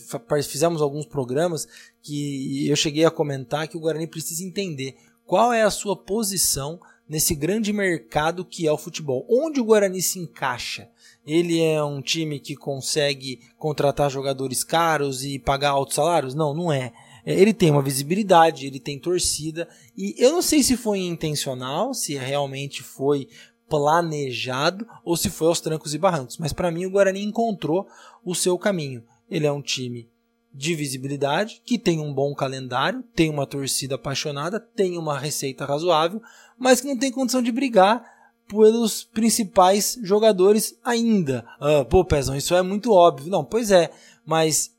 fizemos 0.46 0.82
alguns 0.82 1.06
programas 1.06 1.66
que 2.02 2.68
eu 2.68 2.76
cheguei 2.76 3.06
a 3.06 3.10
comentar 3.10 3.66
que 3.66 3.76
o 3.76 3.80
Guarani 3.80 4.06
precisa 4.06 4.44
entender 4.44 4.96
qual 5.24 5.50
é 5.50 5.62
a 5.62 5.70
sua 5.70 5.96
posição 5.96 6.78
nesse 7.08 7.34
grande 7.34 7.72
mercado 7.72 8.44
que 8.44 8.66
é 8.66 8.72
o 8.72 8.76
futebol. 8.76 9.26
Onde 9.30 9.62
o 9.62 9.64
Guarani 9.64 10.02
se 10.02 10.18
encaixa? 10.18 10.90
Ele 11.26 11.58
é 11.58 11.82
um 11.82 12.02
time 12.02 12.38
que 12.38 12.54
consegue 12.54 13.40
contratar 13.56 14.10
jogadores 14.10 14.62
caros 14.62 15.24
e 15.24 15.38
pagar 15.38 15.70
altos 15.70 15.94
salários? 15.94 16.34
Não, 16.34 16.52
não 16.52 16.70
é. 16.70 16.92
é 17.24 17.32
ele 17.32 17.54
tem 17.54 17.70
uma 17.70 17.82
visibilidade, 17.82 18.66
ele 18.66 18.78
tem 18.78 18.98
torcida, 18.98 19.66
e 19.96 20.14
eu 20.18 20.32
não 20.32 20.42
sei 20.42 20.62
se 20.62 20.76
foi 20.76 20.98
intencional, 20.98 21.94
se 21.94 22.14
realmente 22.14 22.82
foi 22.82 23.26
planejado 23.70 24.86
ou 25.04 25.16
se 25.16 25.30
foi 25.30 25.46
aos 25.46 25.60
trancos 25.60 25.94
e 25.94 25.98
barrancos, 25.98 26.36
mas 26.36 26.52
para 26.52 26.70
mim 26.70 26.84
o 26.84 26.90
Guarani 26.90 27.22
encontrou 27.22 27.86
o 28.24 28.34
seu 28.34 28.58
caminho. 28.58 29.02
Ele 29.30 29.46
é 29.46 29.52
um 29.52 29.62
time 29.62 30.10
de 30.52 30.74
visibilidade, 30.74 31.62
que 31.64 31.78
tem 31.78 32.00
um 32.00 32.12
bom 32.12 32.34
calendário, 32.34 33.04
tem 33.14 33.30
uma 33.30 33.46
torcida 33.46 33.94
apaixonada, 33.94 34.58
tem 34.58 34.98
uma 34.98 35.16
receita 35.16 35.64
razoável, 35.64 36.20
mas 36.58 36.80
que 36.80 36.88
não 36.88 36.98
tem 36.98 37.12
condição 37.12 37.40
de 37.40 37.52
brigar 37.52 38.04
pelos 38.48 39.04
principais 39.04 39.96
jogadores 40.02 40.76
ainda. 40.84 41.46
Ah, 41.60 41.84
pô, 41.84 42.04
Pezão, 42.04 42.36
isso 42.36 42.52
é 42.52 42.62
muito 42.62 42.92
óbvio. 42.92 43.30
Não, 43.30 43.44
pois 43.44 43.70
é, 43.70 43.92
mas 44.26 44.74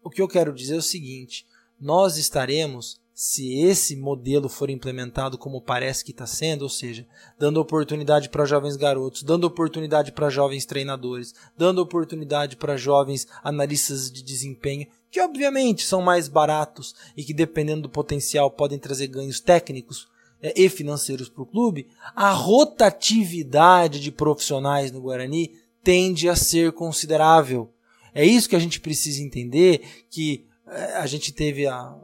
o 0.00 0.08
que 0.08 0.22
eu 0.22 0.28
quero 0.28 0.54
dizer 0.54 0.76
é 0.76 0.78
o 0.78 0.82
seguinte: 0.82 1.44
nós 1.80 2.16
estaremos, 2.16 3.00
se 3.14 3.60
esse 3.60 3.94
modelo 3.94 4.48
for 4.48 4.68
implementado 4.68 5.38
como 5.38 5.62
parece 5.62 6.04
que 6.04 6.10
está 6.10 6.26
sendo, 6.26 6.62
ou 6.62 6.68
seja, 6.68 7.06
dando 7.38 7.60
oportunidade 7.60 8.28
para 8.28 8.44
jovens 8.44 8.76
garotos, 8.76 9.22
dando 9.22 9.44
oportunidade 9.44 10.10
para 10.10 10.28
jovens 10.28 10.66
treinadores, 10.66 11.32
dando 11.56 11.80
oportunidade 11.80 12.56
para 12.56 12.76
jovens 12.76 13.28
analistas 13.44 14.10
de 14.10 14.20
desempenho, 14.20 14.88
que 15.12 15.20
obviamente 15.20 15.84
são 15.84 16.02
mais 16.02 16.26
baratos 16.26 16.92
e 17.16 17.22
que, 17.22 17.32
dependendo 17.32 17.82
do 17.82 17.88
potencial, 17.88 18.50
podem 18.50 18.80
trazer 18.80 19.06
ganhos 19.06 19.38
técnicos 19.38 20.08
é, 20.42 20.52
e 20.60 20.68
financeiros 20.68 21.28
para 21.28 21.44
o 21.44 21.46
clube, 21.46 21.86
a 22.16 22.32
rotatividade 22.32 24.00
de 24.00 24.10
profissionais 24.10 24.90
no 24.90 25.00
Guarani 25.00 25.52
tende 25.84 26.28
a 26.28 26.34
ser 26.34 26.72
considerável. 26.72 27.70
É 28.12 28.26
isso 28.26 28.48
que 28.48 28.56
a 28.56 28.60
gente 28.60 28.80
precisa 28.80 29.22
entender, 29.22 29.82
que 30.10 30.44
é, 30.66 30.96
a 30.96 31.06
gente 31.06 31.32
teve 31.32 31.68
a, 31.68 31.96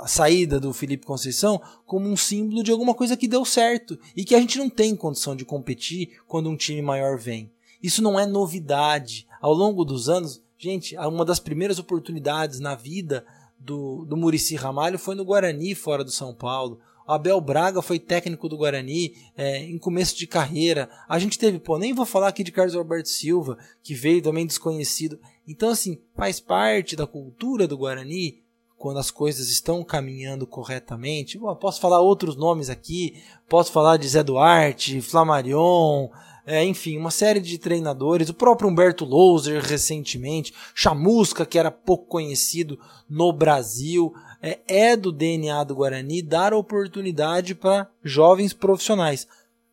a 0.00 0.06
saída 0.06 0.58
do 0.58 0.72
Felipe 0.72 1.06
Conceição 1.06 1.60
como 1.84 2.08
um 2.08 2.16
símbolo 2.16 2.62
de 2.62 2.70
alguma 2.70 2.94
coisa 2.94 3.16
que 3.16 3.28
deu 3.28 3.44
certo 3.44 3.98
e 4.16 4.24
que 4.24 4.34
a 4.34 4.40
gente 4.40 4.58
não 4.58 4.70
tem 4.70 4.96
condição 4.96 5.36
de 5.36 5.44
competir 5.44 6.20
quando 6.26 6.48
um 6.48 6.56
time 6.56 6.80
maior 6.80 7.18
vem. 7.18 7.50
Isso 7.82 8.02
não 8.02 8.18
é 8.18 8.26
novidade. 8.26 9.26
Ao 9.40 9.52
longo 9.52 9.84
dos 9.84 10.08
anos, 10.08 10.42
gente, 10.58 10.96
uma 10.96 11.24
das 11.24 11.38
primeiras 11.38 11.78
oportunidades 11.78 12.60
na 12.60 12.74
vida 12.74 13.24
do, 13.58 14.04
do 14.06 14.16
Murici 14.16 14.56
Ramalho 14.56 14.98
foi 14.98 15.14
no 15.14 15.24
Guarani, 15.24 15.74
fora 15.74 16.02
do 16.02 16.10
São 16.10 16.34
Paulo. 16.34 16.80
Abel 17.06 17.40
Braga 17.40 17.82
foi 17.82 17.98
técnico 17.98 18.48
do 18.48 18.56
Guarani 18.56 19.14
é, 19.36 19.64
em 19.64 19.78
começo 19.78 20.16
de 20.16 20.26
carreira. 20.26 20.88
A 21.08 21.18
gente 21.18 21.38
teve, 21.38 21.58
pô, 21.58 21.76
nem 21.76 21.92
vou 21.92 22.06
falar 22.06 22.28
aqui 22.28 22.44
de 22.44 22.52
Carlos 22.52 22.76
Alberto 22.76 23.08
Silva, 23.08 23.58
que 23.82 23.94
veio 23.94 24.22
também 24.22 24.46
desconhecido. 24.46 25.18
Então, 25.46 25.70
assim, 25.70 25.98
faz 26.14 26.38
parte 26.38 26.94
da 26.94 27.06
cultura 27.06 27.66
do 27.66 27.76
Guarani 27.76 28.39
quando 28.80 28.96
as 28.96 29.10
coisas 29.10 29.50
estão 29.50 29.84
caminhando 29.84 30.46
corretamente. 30.46 31.36
Bom, 31.36 31.54
posso 31.54 31.78
falar 31.82 32.00
outros 32.00 32.34
nomes 32.34 32.70
aqui, 32.70 33.22
posso 33.46 33.70
falar 33.70 33.98
de 33.98 34.08
Zé 34.08 34.22
Duarte, 34.22 35.02
Flamarion, 35.02 36.08
é, 36.46 36.64
enfim, 36.64 36.96
uma 36.96 37.10
série 37.10 37.40
de 37.40 37.58
treinadores, 37.58 38.30
o 38.30 38.34
próprio 38.34 38.70
Humberto 38.70 39.04
Louser 39.04 39.62
recentemente, 39.62 40.54
Chamusca, 40.74 41.44
que 41.44 41.58
era 41.58 41.70
pouco 41.70 42.06
conhecido 42.06 42.80
no 43.06 43.34
Brasil 43.34 44.14
é, 44.40 44.60
é 44.66 44.96
do 44.96 45.12
DNA 45.12 45.62
do 45.64 45.74
Guarani 45.74 46.22
dar 46.22 46.54
oportunidade 46.54 47.54
para 47.54 47.86
jovens 48.02 48.54
profissionais. 48.54 49.28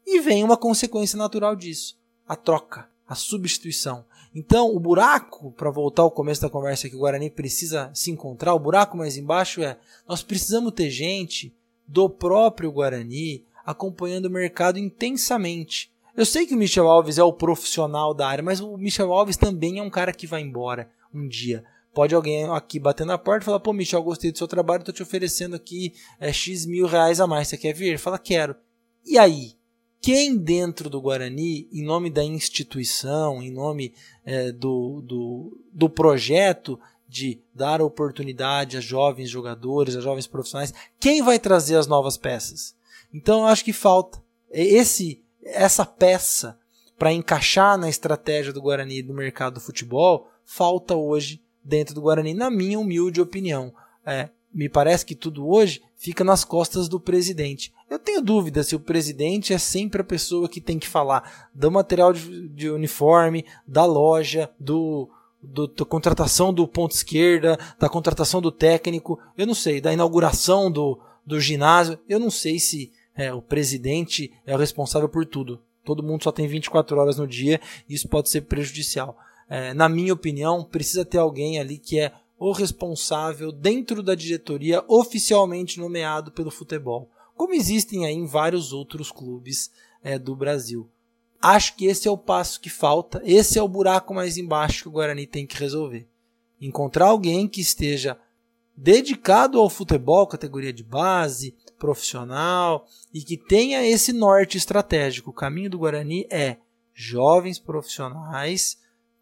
E 0.06 0.20
vem 0.20 0.44
uma 0.44 0.58
consequência 0.58 1.18
natural 1.18 1.56
disso: 1.56 1.98
a 2.28 2.36
troca, 2.36 2.90
a 3.08 3.16
substituição. 3.16 4.04
Então, 4.34 4.76
o 4.76 4.80
buraco, 4.80 5.52
para 5.52 5.70
voltar 5.70 6.04
ao 6.04 6.12
começo 6.12 6.42
da 6.42 6.50
conversa 6.50 6.90
que 6.90 6.96
o 6.96 7.00
Guarani 7.00 7.30
precisa 7.30 7.90
se 7.94 8.12
encontrar, 8.12 8.54
o 8.54 8.60
buraco 8.60 8.98
mais 8.98 9.18
embaixo 9.18 9.62
é: 9.62 9.78
nós 10.08 10.22
precisamos 10.22 10.74
ter 10.74 10.90
gente 10.90 11.54
do 11.88 12.10
próprio 12.10 12.72
Guarani 12.72 13.44
acompanhando 13.66 14.26
o 14.26 14.32
mercado 14.32 14.80
intensamente. 14.80 15.92
Eu 16.16 16.26
sei 16.26 16.48
que 16.48 16.56
o 16.56 16.58
Michel 16.58 16.88
Alves 16.88 17.18
é 17.18 17.24
o 17.24 17.34
profissional 17.34 18.14
da 18.14 18.28
área, 18.28 18.44
mas 18.44 18.60
o 18.60 18.78
Michel 18.78 19.14
Alves 19.14 19.38
também 19.38 19.80
é 19.80 19.84
um 19.84 19.90
cara 19.90 20.14
que 20.14 20.26
vai 20.26 20.42
embora 20.42 20.90
um 21.14 21.28
dia. 21.28 21.64
Pode 21.94 22.14
alguém 22.14 22.46
aqui 22.46 22.80
bater 22.80 23.06
na 23.06 23.18
porta 23.18 23.44
e 23.44 23.46
falar: 23.46 23.60
pô, 23.60 23.74
Michel, 23.74 24.04
gostei 24.04 24.32
do 24.32 24.38
seu 24.38 24.48
trabalho, 24.48 24.84
tô 24.84 24.92
te 24.92 25.04
oferecendo 25.04 25.56
aqui 25.56 25.94
é, 26.20 26.32
X 26.32 26.66
mil 26.66 26.86
reais 26.86 27.20
a 27.20 27.28
mais. 27.28 27.48
Você 27.48 27.58
quer 27.58 27.74
vir? 27.74 27.88
Ele 27.88 27.98
fala: 27.98 28.20
quero. 28.20 28.56
E 29.06 29.18
aí? 29.18 29.57
Quem 30.02 30.38
dentro 30.38 30.90
do 30.90 31.02
Guarani, 31.02 31.68
em 31.72 31.84
nome 31.84 32.10
da 32.10 32.24
instituição, 32.24 33.42
em 33.42 33.52
nome 33.52 33.94
é, 34.26 34.52
do, 34.52 35.02
do, 35.02 35.62
do 35.74 35.90
projeto 35.90 36.80
de 37.08 37.40
dar 37.54 37.82
oportunidade 37.82 38.78
a 38.78 38.82
jovens 38.82 39.30
jogadores, 39.30 39.96
a 39.96 40.02
jovens 40.02 40.28
profissionais, 40.28 40.74
quem 41.00 41.22
vai 41.22 41.40
trazer 41.40 41.76
as 41.76 41.88
novas 41.88 42.18
peças? 42.18 42.76
Então 43.14 43.42
eu 43.42 43.48
acho 43.48 43.64
que 43.64 43.74
falta 43.74 44.22
esse 44.52 45.22
essa 45.44 45.86
peça 45.86 46.60
para 46.98 47.14
encaixar 47.14 47.78
na 47.78 47.90
estratégia 47.90 48.52
do 48.52 48.62
Guarani 48.62 49.02
do 49.02 49.14
mercado 49.14 49.56
do 49.56 49.62
futebol, 49.62 50.30
falta 50.44 50.96
hoje 50.96 51.42
dentro 51.64 51.94
do 51.94 52.02
Guarani, 52.02 52.34
na 52.34 52.50
minha 52.50 52.80
humilde 52.80 53.22
opinião. 53.22 53.74
É, 54.06 54.30
me 54.58 54.68
parece 54.68 55.06
que 55.06 55.14
tudo 55.14 55.48
hoje 55.48 55.84
fica 55.96 56.24
nas 56.24 56.44
costas 56.44 56.90
do 56.90 57.00
presidente. 57.00 57.72
Eu 57.88 58.00
tenho 58.00 58.24
dúvida 58.24 58.64
se 58.64 58.76
o 58.76 58.80
presidente 58.80 59.54
é 59.54 59.60
sempre 59.60 60.02
a 60.02 60.04
pessoa 60.04 60.50
que 60.50 60.60
tem 60.60 60.80
que 60.80 60.88
falar 60.88 61.48
do 61.54 61.70
material 61.70 62.12
de, 62.12 62.50
de 62.50 62.68
uniforme, 62.68 63.46
da 63.68 63.86
loja, 63.86 64.50
do, 64.60 65.08
do, 65.44 65.68
da 65.68 65.86
contratação 65.86 66.52
do 66.52 66.68
ponto 66.68 66.96
esquerda, 66.96 67.60
da 67.78 67.88
contratação 67.88 68.42
do 68.42 68.52
técnico, 68.52 69.20
eu 69.38 69.46
não 69.46 69.54
sei, 69.54 69.80
da 69.80 69.94
inauguração 69.94 70.72
do, 70.72 71.00
do 71.24 71.40
ginásio, 71.40 72.00
eu 72.10 72.20
não 72.20 72.32
sei 72.32 72.58
se 72.58 72.92
é, 73.16 73.32
o 73.32 73.44
presidente 73.44 74.34
é 74.44 74.56
o 74.56 74.60
responsável 74.60 75.08
por 75.08 75.24
tudo. 75.24 75.62
Todo 75.86 76.02
mundo 76.02 76.24
só 76.24 76.32
tem 76.32 76.48
24 76.48 76.98
horas 76.98 77.18
no 77.18 77.28
dia 77.28 77.62
e 77.88 77.94
isso 77.94 78.10
pode 78.10 78.28
ser 78.28 78.42
prejudicial 78.42 79.16
é, 79.50 79.74
na 79.74 79.88
minha 79.88 80.14
opinião, 80.14 80.64
precisa 80.64 81.06
ter 81.06 81.18
alguém 81.18 81.60
ali 81.60 81.78
que 81.78 82.00
é 82.00 82.12
o 82.40 82.52
responsável 82.52 83.52
dentro 83.52 84.04
da 84.04 84.14
diretoria 84.16 84.84
oficialmente 84.88 85.80
nomeado 85.80 86.32
pelo 86.32 86.52
futebol, 86.52 87.10
como 87.36 87.54
existem 87.54 88.06
aí 88.06 88.14
em 88.14 88.26
vários 88.26 88.74
outros 88.74 89.12
clubes 89.12 89.72
é, 90.04 90.18
do 90.20 90.36
Brasil. 90.36 90.90
Acho 91.42 91.76
que 91.76 91.86
esse 91.86 92.08
é 92.08 92.12
o 92.12 92.18
passo 92.18 92.60
que 92.60 92.70
falta, 92.70 93.22
esse 93.24 93.60
é 93.60 93.62
o 93.62 93.68
buraco 93.68 94.14
mais 94.14 94.38
embaixo 94.38 94.84
que 94.84 94.90
o 94.90 94.92
Guarani 94.92 95.28
tem 95.28 95.46
que 95.46 95.58
resolver. 95.58 96.08
Encontrar 96.60 97.08
alguém 97.08 97.48
que 97.48 97.62
esteja 97.62 98.20
dedicado 98.76 99.60
ao 99.60 99.70
futebol, 99.70 100.28
categoria 100.28 100.74
de 100.74 100.84
base, 100.84 101.56
profissional 101.78 102.88
e 103.14 103.22
que 103.22 103.38
tenha 103.38 103.86
esse 103.88 104.12
norte 104.14 104.58
estratégico. 104.58 105.30
O 105.30 105.34
caminho 105.34 105.70
do 105.70 105.80
Guarani 105.80 106.28
é 106.30 106.58
jovens 106.94 107.60
profissionais 107.60 108.78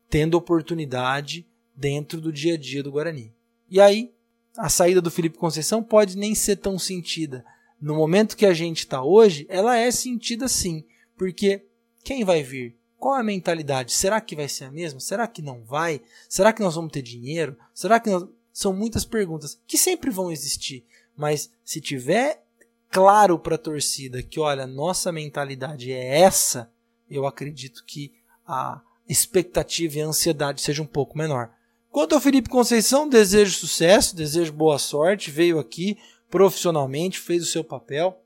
tendo 0.09 0.35
oportunidade 0.35 1.45
dentro 1.75 2.21
do 2.21 2.31
dia 2.31 2.53
a 2.53 2.57
dia 2.57 2.81
do 2.81 2.91
Guarani. 2.91 3.33
E 3.69 3.81
aí, 3.81 4.13
a 4.57 4.69
saída 4.69 5.01
do 5.01 5.11
Felipe 5.11 5.37
Conceição 5.37 5.83
pode 5.83 6.17
nem 6.17 6.33
ser 6.33 6.55
tão 6.57 6.79
sentida. 6.79 7.45
No 7.81 7.95
momento 7.95 8.37
que 8.37 8.45
a 8.45 8.53
gente 8.53 8.79
está 8.79 9.03
hoje, 9.03 9.45
ela 9.49 9.77
é 9.77 9.91
sentida 9.91 10.47
sim, 10.47 10.83
porque 11.17 11.65
quem 12.03 12.23
vai 12.23 12.41
vir? 12.41 12.77
Qual 12.97 13.17
é 13.17 13.19
a 13.19 13.23
mentalidade? 13.23 13.91
Será 13.91 14.21
que 14.21 14.35
vai 14.35 14.47
ser 14.47 14.65
a 14.65 14.71
mesma? 14.71 14.99
Será 14.99 15.27
que 15.27 15.41
não 15.41 15.63
vai? 15.63 16.01
Será 16.29 16.53
que 16.53 16.61
nós 16.61 16.75
vamos 16.75 16.91
ter 16.91 17.01
dinheiro? 17.01 17.57
Será 17.73 17.99
que 17.99 18.09
nós... 18.09 18.25
São 18.53 18.71
muitas 18.71 19.03
perguntas 19.03 19.59
que 19.67 19.77
sempre 19.77 20.09
vão 20.09 20.31
existir, 20.31 20.85
mas 21.13 21.51
se 21.61 21.81
tiver 21.81 22.41
claro 22.89 23.37
para 23.37 23.55
a 23.55 23.57
torcida 23.57 24.23
que, 24.23 24.39
olha, 24.39 24.65
nossa 24.65 25.11
mentalidade 25.11 25.91
é 25.91 26.21
essa, 26.21 26.71
eu 27.09 27.27
acredito 27.27 27.83
que 27.85 28.13
a 28.47 28.81
expectativa 29.09 29.97
e 29.97 30.01
a 30.01 30.07
ansiedade 30.07 30.61
seja 30.61 30.81
um 30.81 30.87
pouco 30.87 31.17
menor. 31.17 31.51
Quanto 31.95 32.13
ao 32.13 32.19
Felipe 32.19 32.49
Conceição, 32.49 33.07
desejo 33.07 33.57
sucesso, 33.57 34.17
desejo 34.17 34.51
boa 34.51 34.77
sorte, 34.77 35.31
veio 35.31 35.57
aqui 35.57 35.97
profissionalmente, 36.29 37.21
fez 37.21 37.41
o 37.41 37.45
seu 37.45 37.63
papel, 37.63 38.21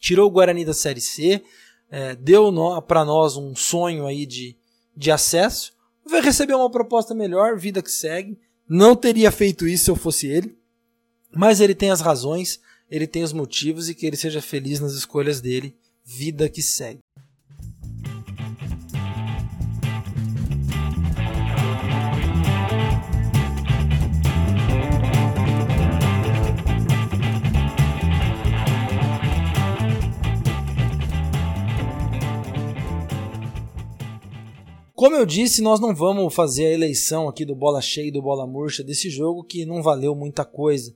tirou 0.00 0.26
o 0.26 0.30
Guarani 0.32 0.64
da 0.64 0.74
Série 0.74 1.00
C, 1.00 1.44
é, 1.88 2.16
deu 2.16 2.52
para 2.82 3.04
nós 3.04 3.36
um 3.36 3.54
sonho 3.54 4.04
aí 4.04 4.26
de, 4.26 4.56
de 4.96 5.12
acesso, 5.12 5.72
vai 6.04 6.20
receber 6.20 6.54
uma 6.54 6.68
proposta 6.68 7.14
melhor, 7.14 7.56
vida 7.56 7.80
que 7.80 7.90
segue. 7.92 8.36
Não 8.68 8.96
teria 8.96 9.30
feito 9.30 9.68
isso 9.68 9.84
se 9.84 9.90
eu 9.92 9.94
fosse 9.94 10.26
ele, 10.26 10.58
mas 11.32 11.60
ele 11.60 11.76
tem 11.76 11.92
as 11.92 12.00
razões, 12.00 12.60
ele 12.90 13.06
tem 13.06 13.22
os 13.22 13.32
motivos 13.32 13.88
e 13.88 13.94
que 13.94 14.04
ele 14.04 14.16
seja 14.16 14.42
feliz 14.42 14.80
nas 14.80 14.94
escolhas 14.94 15.40
dele, 15.40 15.72
vida 16.04 16.48
que 16.48 16.60
segue. 16.60 16.98
Como 35.02 35.16
eu 35.16 35.26
disse, 35.26 35.60
nós 35.62 35.80
não 35.80 35.92
vamos 35.92 36.32
fazer 36.32 36.66
a 36.66 36.70
eleição 36.70 37.28
aqui 37.28 37.44
do 37.44 37.56
bola 37.56 37.80
cheia 37.80 38.06
e 38.06 38.12
do 38.12 38.22
bola 38.22 38.46
murcha 38.46 38.84
desse 38.84 39.10
jogo 39.10 39.42
que 39.42 39.66
não 39.66 39.82
valeu 39.82 40.14
muita 40.14 40.44
coisa. 40.44 40.94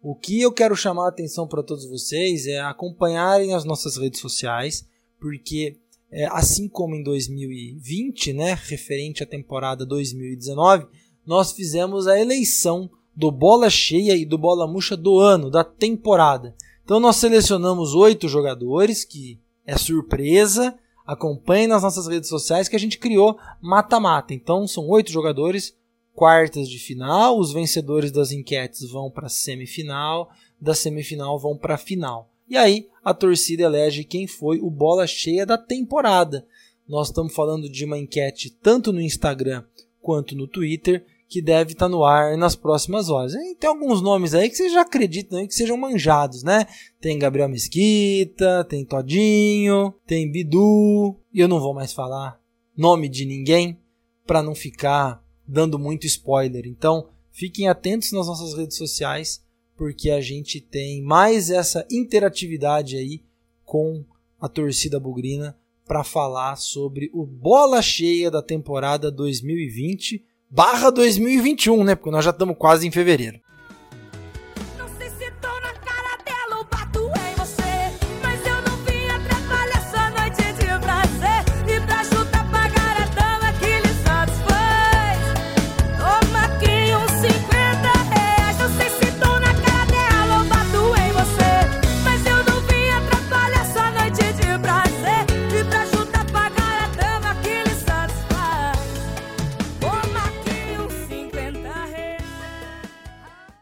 O 0.00 0.14
que 0.14 0.40
eu 0.40 0.52
quero 0.52 0.76
chamar 0.76 1.06
a 1.06 1.08
atenção 1.08 1.44
para 1.44 1.64
todos 1.64 1.84
vocês 1.84 2.46
é 2.46 2.60
acompanharem 2.60 3.54
as 3.54 3.64
nossas 3.64 3.96
redes 3.96 4.20
sociais, 4.20 4.86
porque 5.18 5.76
é, 6.08 6.26
assim 6.26 6.68
como 6.68 6.94
em 6.94 7.02
2020, 7.02 8.32
né, 8.32 8.56
referente 8.62 9.24
à 9.24 9.26
temporada 9.26 9.84
2019, 9.84 10.86
nós 11.26 11.50
fizemos 11.50 12.06
a 12.06 12.16
eleição 12.16 12.88
do 13.12 13.32
bola 13.32 13.68
cheia 13.68 14.16
e 14.16 14.24
do 14.24 14.38
bola 14.38 14.68
murcha 14.68 14.96
do 14.96 15.18
ano, 15.18 15.50
da 15.50 15.64
temporada. 15.64 16.54
Então 16.84 17.00
nós 17.00 17.16
selecionamos 17.16 17.92
oito 17.92 18.28
jogadores, 18.28 19.04
que 19.04 19.36
é 19.66 19.76
surpresa, 19.76 20.78
Acompanhe 21.08 21.66
nas 21.66 21.82
nossas 21.82 22.06
redes 22.06 22.28
sociais 22.28 22.68
que 22.68 22.76
a 22.76 22.78
gente 22.78 22.98
criou 22.98 23.38
mata-mata. 23.62 24.34
Então 24.34 24.66
são 24.66 24.86
oito 24.90 25.10
jogadores, 25.10 25.74
quartas 26.14 26.68
de 26.68 26.78
final, 26.78 27.38
os 27.38 27.50
vencedores 27.50 28.12
das 28.12 28.30
enquetes 28.30 28.90
vão 28.90 29.10
para 29.10 29.24
a 29.24 29.30
semifinal, 29.30 30.30
da 30.60 30.74
semifinal 30.74 31.38
vão 31.38 31.56
para 31.56 31.76
a 31.76 31.78
final. 31.78 32.30
E 32.46 32.58
aí 32.58 32.90
a 33.02 33.14
torcida 33.14 33.62
elege 33.62 34.04
quem 34.04 34.26
foi 34.26 34.60
o 34.60 34.68
bola 34.68 35.06
cheia 35.06 35.46
da 35.46 35.56
temporada. 35.56 36.46
Nós 36.86 37.08
estamos 37.08 37.34
falando 37.34 37.70
de 37.70 37.86
uma 37.86 37.96
enquete 37.96 38.50
tanto 38.50 38.92
no 38.92 39.00
Instagram 39.00 39.64
quanto 40.02 40.36
no 40.36 40.46
Twitter 40.46 41.06
que 41.28 41.42
deve 41.42 41.72
estar 41.72 41.84
tá 41.84 41.88
no 41.88 42.04
ar 42.04 42.36
nas 42.36 42.56
próximas 42.56 43.10
horas. 43.10 43.34
E 43.34 43.54
tem 43.54 43.68
alguns 43.68 44.00
nomes 44.00 44.34
aí 44.34 44.48
que 44.48 44.56
vocês 44.56 44.72
já 44.72 44.80
acreditam 44.80 45.46
que 45.46 45.54
sejam 45.54 45.76
manjados, 45.76 46.42
né? 46.42 46.66
Tem 47.00 47.18
Gabriel 47.18 47.48
Mesquita, 47.48 48.64
tem 48.64 48.84
Todinho, 48.84 49.94
tem 50.06 50.30
Bidu, 50.30 51.16
e 51.32 51.40
eu 51.40 51.48
não 51.48 51.60
vou 51.60 51.74
mais 51.74 51.92
falar 51.92 52.40
nome 52.76 53.08
de 53.08 53.26
ninguém 53.26 53.78
para 54.26 54.42
não 54.42 54.54
ficar 54.54 55.22
dando 55.46 55.78
muito 55.78 56.06
spoiler. 56.06 56.66
Então, 56.66 57.08
fiquem 57.30 57.68
atentos 57.68 58.12
nas 58.12 58.26
nossas 58.26 58.56
redes 58.56 58.76
sociais, 58.76 59.42
porque 59.76 60.10
a 60.10 60.20
gente 60.20 60.60
tem 60.60 61.02
mais 61.02 61.50
essa 61.50 61.86
interatividade 61.90 62.96
aí 62.96 63.22
com 63.64 64.04
a 64.40 64.48
torcida 64.48 64.98
bugrina 64.98 65.58
para 65.86 66.04
falar 66.04 66.56
sobre 66.56 67.10
o 67.12 67.26
bola 67.26 67.82
cheia 67.82 68.30
da 68.30 68.42
temporada 68.42 69.10
2020 69.10 70.24
barra 70.50 70.90
2021, 70.90 71.84
né? 71.84 71.94
Porque 71.94 72.10
nós 72.10 72.24
já 72.24 72.30
estamos 72.30 72.56
quase 72.58 72.86
em 72.86 72.90
fevereiro. 72.90 73.40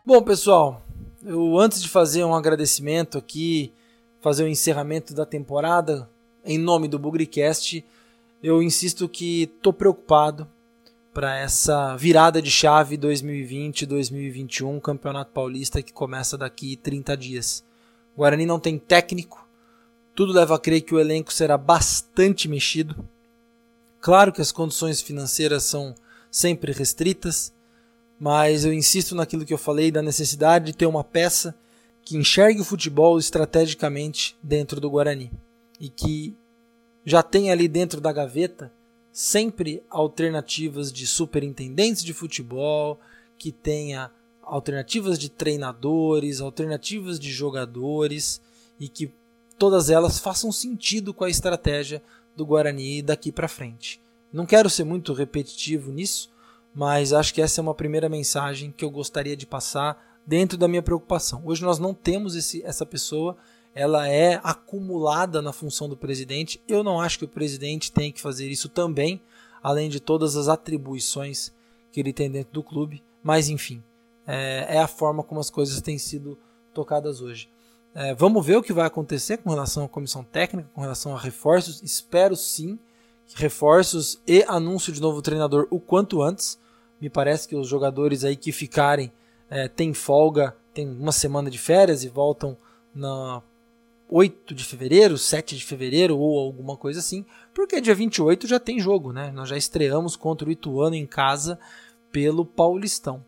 Bom, 0.06 0.22
pessoal, 0.22 0.86
eu 1.24 1.58
antes 1.58 1.82
de 1.82 1.88
fazer 1.88 2.22
um 2.22 2.32
agradecimento 2.32 3.18
aqui, 3.18 3.72
fazer 4.20 4.44
o 4.44 4.48
encerramento 4.48 5.12
da 5.12 5.26
temporada, 5.26 6.08
em 6.44 6.56
nome 6.56 6.86
do 6.86 6.96
Bugricast, 6.96 7.84
eu 8.40 8.62
insisto 8.62 9.08
que 9.08 9.48
tô 9.60 9.72
preocupado 9.72 10.46
para 11.12 11.36
essa 11.36 11.96
virada 11.96 12.40
de 12.40 12.52
chave 12.52 12.96
2020-2021, 12.96 14.80
Campeonato 14.80 15.32
Paulista 15.32 15.82
que 15.82 15.92
começa 15.92 16.38
daqui 16.38 16.76
30 16.76 17.16
dias. 17.16 17.64
O 18.14 18.20
Guarani 18.20 18.46
não 18.46 18.60
tem 18.60 18.78
técnico, 18.78 19.44
tudo 20.14 20.32
leva 20.32 20.54
a 20.54 20.60
crer 20.60 20.82
que 20.82 20.94
o 20.94 21.00
elenco 21.00 21.32
será 21.32 21.58
bastante 21.58 22.46
mexido. 22.46 22.94
Claro 24.00 24.32
que 24.32 24.40
as 24.40 24.52
condições 24.52 25.00
financeiras 25.00 25.64
são 25.64 25.96
sempre 26.30 26.70
restritas, 26.70 27.52
mas 28.18 28.64
eu 28.64 28.72
insisto 28.72 29.14
naquilo 29.14 29.44
que 29.44 29.52
eu 29.52 29.58
falei 29.58 29.90
da 29.90 30.02
necessidade 30.02 30.66
de 30.66 30.76
ter 30.76 30.86
uma 30.86 31.04
peça 31.04 31.54
que 32.02 32.16
enxergue 32.16 32.60
o 32.60 32.64
futebol 32.64 33.18
estrategicamente 33.18 34.36
dentro 34.42 34.80
do 34.80 34.90
Guarani 34.90 35.30
e 35.80 35.88
que 35.88 36.36
já 37.04 37.22
tem 37.22 37.50
ali 37.50 37.68
dentro 37.68 38.00
da 38.00 38.12
gaveta 38.12 38.72
sempre 39.12 39.82
alternativas 39.88 40.92
de 40.92 41.06
superintendentes 41.06 42.04
de 42.04 42.12
futebol, 42.12 43.00
que 43.38 43.50
tenha 43.50 44.10
alternativas 44.42 45.18
de 45.18 45.28
treinadores, 45.28 46.40
alternativas 46.40 47.18
de 47.18 47.30
jogadores 47.32 48.40
e 48.78 48.88
que 48.88 49.12
todas 49.58 49.90
elas 49.90 50.18
façam 50.18 50.52
sentido 50.52 51.12
com 51.14 51.24
a 51.24 51.30
estratégia 51.30 52.02
do 52.36 52.46
Guarani 52.46 53.02
daqui 53.02 53.32
para 53.32 53.48
frente. 53.48 54.00
Não 54.32 54.46
quero 54.46 54.68
ser 54.68 54.84
muito 54.84 55.12
repetitivo 55.12 55.90
nisso, 55.90 56.30
mas 56.76 57.14
acho 57.14 57.32
que 57.32 57.40
essa 57.40 57.58
é 57.58 57.62
uma 57.62 57.74
primeira 57.74 58.06
mensagem 58.06 58.70
que 58.70 58.84
eu 58.84 58.90
gostaria 58.90 59.34
de 59.34 59.46
passar 59.46 60.20
dentro 60.26 60.58
da 60.58 60.68
minha 60.68 60.82
preocupação. 60.82 61.40
Hoje 61.46 61.62
nós 61.62 61.78
não 61.78 61.94
temos 61.94 62.36
esse, 62.36 62.62
essa 62.64 62.84
pessoa, 62.84 63.34
ela 63.74 64.06
é 64.06 64.38
acumulada 64.44 65.40
na 65.40 65.54
função 65.54 65.88
do 65.88 65.96
presidente. 65.96 66.60
Eu 66.68 66.84
não 66.84 67.00
acho 67.00 67.18
que 67.18 67.24
o 67.24 67.28
presidente 67.28 67.90
tem 67.90 68.12
que 68.12 68.20
fazer 68.20 68.50
isso 68.50 68.68
também, 68.68 69.22
além 69.62 69.88
de 69.88 70.00
todas 70.00 70.36
as 70.36 70.48
atribuições 70.48 71.50
que 71.90 71.98
ele 71.98 72.12
tem 72.12 72.30
dentro 72.30 72.52
do 72.52 72.62
clube. 72.62 73.02
Mas 73.22 73.48
enfim, 73.48 73.82
é, 74.26 74.76
é 74.76 74.78
a 74.78 74.86
forma 74.86 75.22
como 75.22 75.40
as 75.40 75.48
coisas 75.48 75.80
têm 75.80 75.96
sido 75.96 76.38
tocadas 76.74 77.22
hoje. 77.22 77.48
É, 77.94 78.14
vamos 78.14 78.44
ver 78.44 78.58
o 78.58 78.62
que 78.62 78.74
vai 78.74 78.86
acontecer 78.86 79.38
com 79.38 79.48
relação 79.48 79.86
à 79.86 79.88
comissão 79.88 80.22
técnica, 80.22 80.68
com 80.74 80.82
relação 80.82 81.16
a 81.16 81.18
reforços. 81.18 81.82
Espero 81.82 82.36
sim 82.36 82.78
reforços 83.34 84.20
e 84.26 84.44
anúncio 84.46 84.92
de 84.92 85.00
novo 85.00 85.22
treinador 85.22 85.66
o 85.70 85.80
quanto 85.80 86.20
antes. 86.20 86.58
Me 87.00 87.10
parece 87.10 87.46
que 87.46 87.56
os 87.56 87.68
jogadores 87.68 88.24
aí 88.24 88.36
que 88.36 88.52
ficarem 88.52 89.12
é, 89.50 89.68
têm 89.68 89.92
folga, 89.92 90.56
tem 90.72 90.88
uma 90.88 91.12
semana 91.12 91.50
de 91.50 91.58
férias 91.58 92.04
e 92.04 92.08
voltam 92.08 92.56
na 92.94 93.42
8 94.08 94.54
de 94.54 94.64
fevereiro, 94.64 95.18
7 95.18 95.56
de 95.56 95.64
fevereiro 95.64 96.18
ou 96.18 96.38
alguma 96.38 96.76
coisa 96.76 97.00
assim, 97.00 97.24
porque 97.54 97.80
dia 97.80 97.94
28 97.94 98.46
já 98.46 98.60
tem 98.60 98.78
jogo, 98.78 99.12
né? 99.12 99.30
Nós 99.32 99.48
já 99.48 99.56
estreamos 99.56 100.16
contra 100.16 100.48
o 100.48 100.52
Ituano 100.52 100.94
em 100.94 101.06
casa 101.06 101.58
pelo 102.12 102.44
Paulistão. 102.44 103.24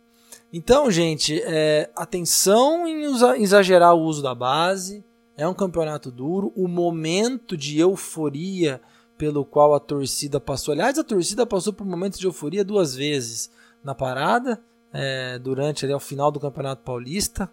Então, 0.52 0.90
gente, 0.90 1.40
é, 1.42 1.90
atenção 1.94 2.87
em 2.87 3.02
exagerar 3.42 3.94
o 3.94 4.02
uso 4.02 4.22
da 4.22 4.35
base. 4.35 5.04
É 5.37 5.46
um 5.46 5.54
campeonato 5.54 6.11
duro. 6.11 6.52
O 6.57 6.66
momento 6.66 7.57
de 7.57 7.78
euforia 7.78 8.81
pelo 9.18 9.44
qual 9.44 9.74
a 9.74 9.81
torcida 9.81 10.40
passou. 10.40 10.72
Aliás, 10.72 10.98
a 10.98 11.04
torcida 11.04 11.44
passou 11.44 11.72
por 11.72 11.85
momentos 11.85 12.18
de 12.18 12.26
euforia 12.26 12.64
duas 12.64 12.94
vezes 12.94 13.50
na 13.83 13.94
parada, 13.94 14.62
é, 14.92 15.38
durante 15.38 15.85
ali, 15.85 15.92
o 15.92 16.00
final 16.00 16.31
do 16.31 16.40
Campeonato 16.40 16.83
Paulista 16.83 17.50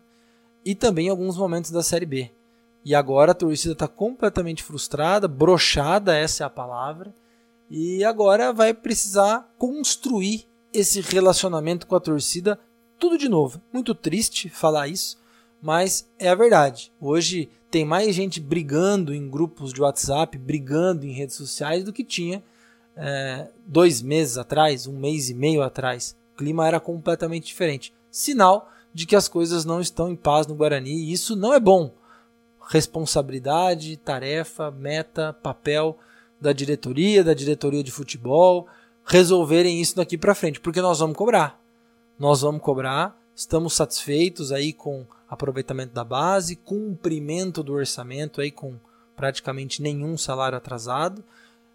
e 0.64 0.74
também 0.76 1.10
alguns 1.10 1.36
momentos 1.38 1.72
da 1.72 1.84
Série 1.84 2.06
B. 2.06 2.32
E 2.84 2.94
agora 2.94 3.32
a 3.32 3.36
torcida 3.36 3.74
está 3.74 3.88
completamente 3.88 4.64
frustrada, 4.64 5.28
brochada, 5.28 6.16
essa 6.16 6.44
é 6.44 6.46
a 6.46 6.50
palavra, 6.50 7.14
e 7.70 8.04
agora 8.04 8.54
vai 8.54 8.74
precisar 8.74 9.52
construir 9.58 10.48
esse 10.72 11.02
relacionamento 11.02 11.88
com 11.88 11.96
a 11.96 12.00
torcida 12.00 12.60
tudo 13.00 13.18
de 13.18 13.28
novo. 13.28 13.60
Muito 13.74 13.96
triste 13.96 14.50
falar 14.50 14.88
isso, 14.88 15.18
mas 15.62 16.08
é 16.20 16.30
a 16.30 16.36
verdade. 16.36 16.92
Hoje 17.02 17.50
tem 17.76 17.84
mais 17.84 18.16
gente 18.16 18.40
brigando 18.40 19.14
em 19.14 19.30
grupos 19.30 19.74
de 19.74 19.82
WhatsApp, 19.82 20.38
brigando 20.38 21.06
em 21.06 21.12
redes 21.12 21.36
sociais 21.36 21.84
do 21.84 21.92
que 21.92 22.06
tinha 22.06 22.42
é, 22.96 23.50
dois 23.68 24.02
meses 24.02 24.38
atrás, 24.38 24.88
um 24.88 24.98
mês 24.98 25.30
e 25.30 25.34
meio 25.34 25.62
atrás. 25.62 26.16
O 26.34 26.38
clima 26.38 26.66
era 26.66 26.80
completamente 26.80 27.48
diferente. 27.48 27.94
Sinal 28.10 28.72
de 28.94 29.06
que 29.06 29.14
as 29.14 29.28
coisas 29.28 29.66
não 29.66 29.82
estão 29.82 30.10
em 30.10 30.16
paz 30.16 30.48
no 30.48 30.56
Guarani 30.56 30.90
e 30.90 31.12
isso 31.12 31.36
não 31.36 31.54
é 31.54 31.60
bom. 31.60 31.92
Responsabilidade, 32.70 33.98
tarefa, 33.98 34.72
meta, 34.72 35.34
papel 35.34 36.00
da 36.40 36.54
diretoria, 36.54 37.26
da 37.26 37.34
diretoria 37.34 37.84
de 37.84 37.92
futebol, 37.92 38.70
resolverem 39.04 39.82
isso 39.82 39.98
daqui 39.98 40.18
para 40.18 40.34
frente, 40.34 40.62
porque 40.62 40.80
nós 40.82 41.00
vamos 41.00 41.18
cobrar. 41.18 41.62
Nós 42.18 42.40
vamos 42.40 42.62
cobrar, 42.62 43.20
estamos 43.36 43.74
satisfeitos 43.74 44.54
aí 44.54 44.72
com 44.72 45.06
aproveitamento 45.30 45.94
da 45.94 46.04
base, 46.04 46.56
cumprimento 46.56 47.64
do 47.64 47.74
orçamento 47.74 48.42
aí 48.42 48.52
com 48.52 48.76
praticamente 49.16 49.82
nenhum 49.82 50.18
salário 50.18 50.58
atrasado 50.58 51.24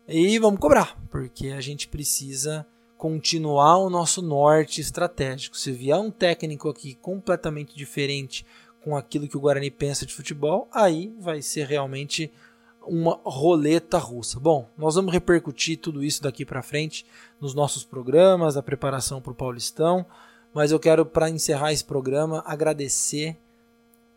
e 0.07 0.39
vamos 0.39 0.61
cobrar, 0.61 0.99
porque 1.11 1.49
a 1.49 1.61
gente 1.61 1.89
precisa 1.89 2.67
continuar 2.99 3.79
o 3.79 3.89
nosso 3.89 4.21
norte 4.21 4.81
estratégico. 4.81 5.57
Se 5.57 5.73
vier 5.73 5.97
um 5.97 6.11
técnico 6.11 6.69
aqui 6.69 6.95
completamente 6.97 7.75
diferente 7.75 8.45
com 8.83 8.97
aquilo 8.97 9.29
que 9.29 9.37
o 9.37 9.41
Guarani 9.41 9.71
pensa 9.71 10.05
de 10.05 10.15
futebol, 10.15 10.69
aí 10.73 11.15
vai 11.19 11.41
ser 11.43 11.67
realmente 11.67 12.33
uma 12.83 13.21
roleta 13.25 13.99
russa. 13.99 14.41
Bom, 14.41 14.69
nós 14.77 14.95
vamos 14.95 15.13
repercutir 15.13 15.79
tudo 15.79 16.03
isso 16.03 16.23
daqui 16.23 16.45
para 16.45 16.63
frente 16.63 17.07
nos 17.41 17.55
nossos 17.55 17.85
programas, 17.85 18.57
a 18.57 18.63
preparação 18.63 19.21
para 19.21 19.33
o 19.33 19.37
Paulistão, 19.37 20.05
mas 20.53 20.73
eu 20.73 20.81
quero 20.81 21.07
para 21.07 21.31
encerrar 21.31 21.73
esse 21.73 21.85
programa 21.85 22.43
agradecer 22.47 23.37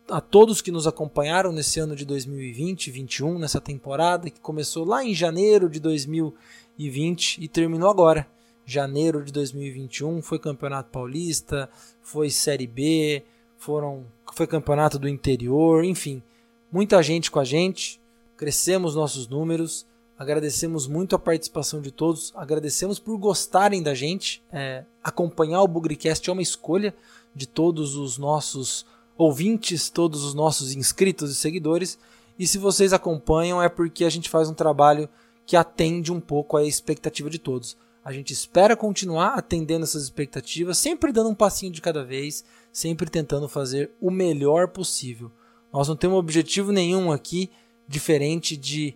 a 0.09 0.19
todos 0.19 0.61
que 0.61 0.71
nos 0.71 0.85
acompanharam 0.85 1.51
nesse 1.51 1.79
ano 1.79 1.95
de 1.95 2.05
2020, 2.05 2.91
2021, 2.91 3.39
nessa 3.39 3.61
temporada 3.61 4.29
que 4.29 4.39
começou 4.39 4.85
lá 4.85 5.03
em 5.03 5.13
janeiro 5.13 5.69
de 5.69 5.79
2020 5.79 7.37
e 7.41 7.47
terminou 7.47 7.89
agora. 7.89 8.27
Janeiro 8.65 9.23
de 9.23 9.31
2021 9.31 10.21
foi 10.21 10.39
Campeonato 10.39 10.89
Paulista, 10.89 11.69
foi 12.01 12.29
Série 12.29 12.67
B, 12.67 13.23
foram 13.57 14.05
foi 14.33 14.47
Campeonato 14.47 14.97
do 14.97 15.07
Interior, 15.07 15.83
enfim, 15.83 16.23
muita 16.71 17.03
gente 17.03 17.29
com 17.29 17.39
a 17.39 17.43
gente, 17.43 18.01
crescemos 18.35 18.95
nossos 18.95 19.27
números, 19.27 19.85
agradecemos 20.23 20.87
muito 20.87 21.15
a 21.15 21.19
participação 21.19 21.81
de 21.81 21.91
todos, 21.91 22.31
agradecemos 22.35 22.97
por 22.97 23.17
gostarem 23.17 23.83
da 23.83 23.93
gente, 23.93 24.41
é, 24.51 24.85
acompanhar 25.03 25.61
o 25.61 25.67
Bugricast 25.67 26.27
é 26.29 26.33
uma 26.33 26.41
escolha 26.41 26.95
de 27.35 27.45
todos 27.45 27.95
os 27.95 28.17
nossos 28.17 28.85
ouvintes, 29.17 29.89
todos 29.89 30.23
os 30.23 30.33
nossos 30.33 30.73
inscritos 30.73 31.29
e 31.29 31.35
seguidores. 31.35 31.99
E 32.39 32.47
se 32.47 32.57
vocês 32.57 32.93
acompanham 32.93 33.61
é 33.61 33.69
porque 33.69 34.05
a 34.05 34.09
gente 34.09 34.29
faz 34.29 34.49
um 34.49 34.53
trabalho 34.53 35.09
que 35.45 35.55
atende 35.55 36.11
um 36.11 36.19
pouco 36.19 36.57
à 36.57 36.63
expectativa 36.63 37.29
de 37.29 37.37
todos. 37.37 37.77
A 38.03 38.11
gente 38.11 38.31
espera 38.33 38.75
continuar 38.75 39.35
atendendo 39.35 39.83
essas 39.83 40.03
expectativas, 40.03 40.77
sempre 40.77 41.11
dando 41.11 41.29
um 41.29 41.35
passinho 41.35 41.71
de 41.71 41.81
cada 41.81 42.03
vez, 42.03 42.43
sempre 42.71 43.09
tentando 43.09 43.47
fazer 43.47 43.91
o 44.01 44.09
melhor 44.09 44.69
possível. 44.69 45.31
Nós 45.71 45.87
não 45.87 45.95
temos 45.95 46.17
objetivo 46.17 46.71
nenhum 46.71 47.11
aqui 47.11 47.49
diferente 47.87 48.55
de 48.57 48.95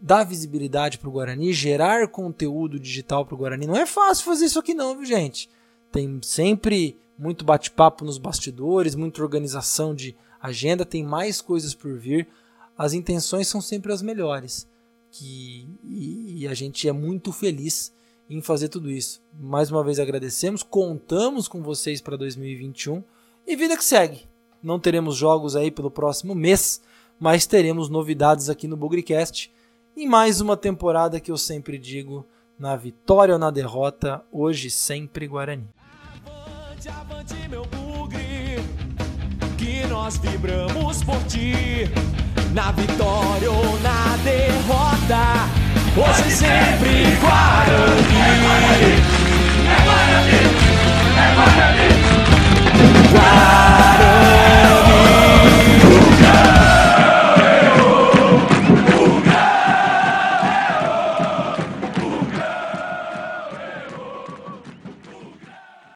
dar 0.00 0.24
visibilidade 0.24 0.98
para 0.98 1.08
o 1.08 1.12
Guarani, 1.12 1.52
gerar 1.52 2.08
conteúdo 2.08 2.78
digital 2.78 3.24
para 3.24 3.34
o 3.34 3.38
Guarani. 3.38 3.66
Não 3.66 3.76
é 3.76 3.86
fácil 3.86 4.24
fazer 4.24 4.46
isso 4.46 4.58
aqui 4.58 4.74
não, 4.74 4.96
viu, 4.96 5.06
gente? 5.06 5.48
Tem 5.90 6.18
sempre 6.22 6.98
muito 7.18 7.44
bate-papo 7.44 8.04
nos 8.04 8.18
bastidores, 8.18 8.94
muita 8.94 9.22
organização 9.22 9.94
de 9.94 10.14
agenda, 10.40 10.84
tem 10.84 11.02
mais 11.02 11.40
coisas 11.40 11.74
por 11.74 11.98
vir. 11.98 12.28
As 12.76 12.92
intenções 12.92 13.48
são 13.48 13.60
sempre 13.60 13.92
as 13.92 14.02
melhores. 14.02 14.68
Que, 15.10 15.66
e, 15.82 16.42
e 16.42 16.48
a 16.48 16.52
gente 16.52 16.86
é 16.88 16.92
muito 16.92 17.32
feliz 17.32 17.94
em 18.28 18.42
fazer 18.42 18.68
tudo 18.68 18.90
isso. 18.90 19.22
Mais 19.38 19.70
uma 19.70 19.82
vez 19.82 19.98
agradecemos, 19.98 20.62
contamos 20.62 21.48
com 21.48 21.62
vocês 21.62 22.00
para 22.00 22.16
2021 22.16 23.02
e 23.46 23.56
vida 23.56 23.76
que 23.76 23.84
segue. 23.84 24.28
Não 24.62 24.80
teremos 24.80 25.16
jogos 25.16 25.54
aí 25.56 25.70
pelo 25.70 25.90
próximo 25.90 26.34
mês, 26.34 26.82
mas 27.18 27.46
teremos 27.46 27.88
novidades 27.88 28.50
aqui 28.50 28.66
no 28.66 28.76
Bugrecast 28.76 29.50
em 29.96 30.06
mais 30.06 30.42
uma 30.42 30.56
temporada 30.56 31.18
que 31.18 31.30
eu 31.30 31.38
sempre 31.38 31.78
digo, 31.78 32.26
na 32.58 32.76
vitória 32.76 33.32
ou 33.32 33.38
na 33.38 33.50
derrota, 33.50 34.22
hoje 34.30 34.68
sempre 34.70 35.26
Guarani. 35.26 35.66
Avante, 36.26 36.88
avante 36.88 37.48
meu 37.48 37.64
bugre, 37.64 38.58
que 39.56 39.86
nós 39.86 40.18
vibramos 40.18 41.02
por 41.02 41.18
ti, 41.24 41.88
na 42.52 42.72
vitória 42.72 43.50
ou 43.50 43.80
na 43.80 44.16
derrota, 44.22 45.48
hoje 45.96 46.30
sempre 46.30 47.16
Guarani. 47.18 48.04
É 48.18 48.36
Guarani, 48.42 48.92
é 49.66 49.76
Guarani, 49.84 50.36
é 51.16 51.34
Guarani. 51.34 51.88
Guarani. 53.12 55.05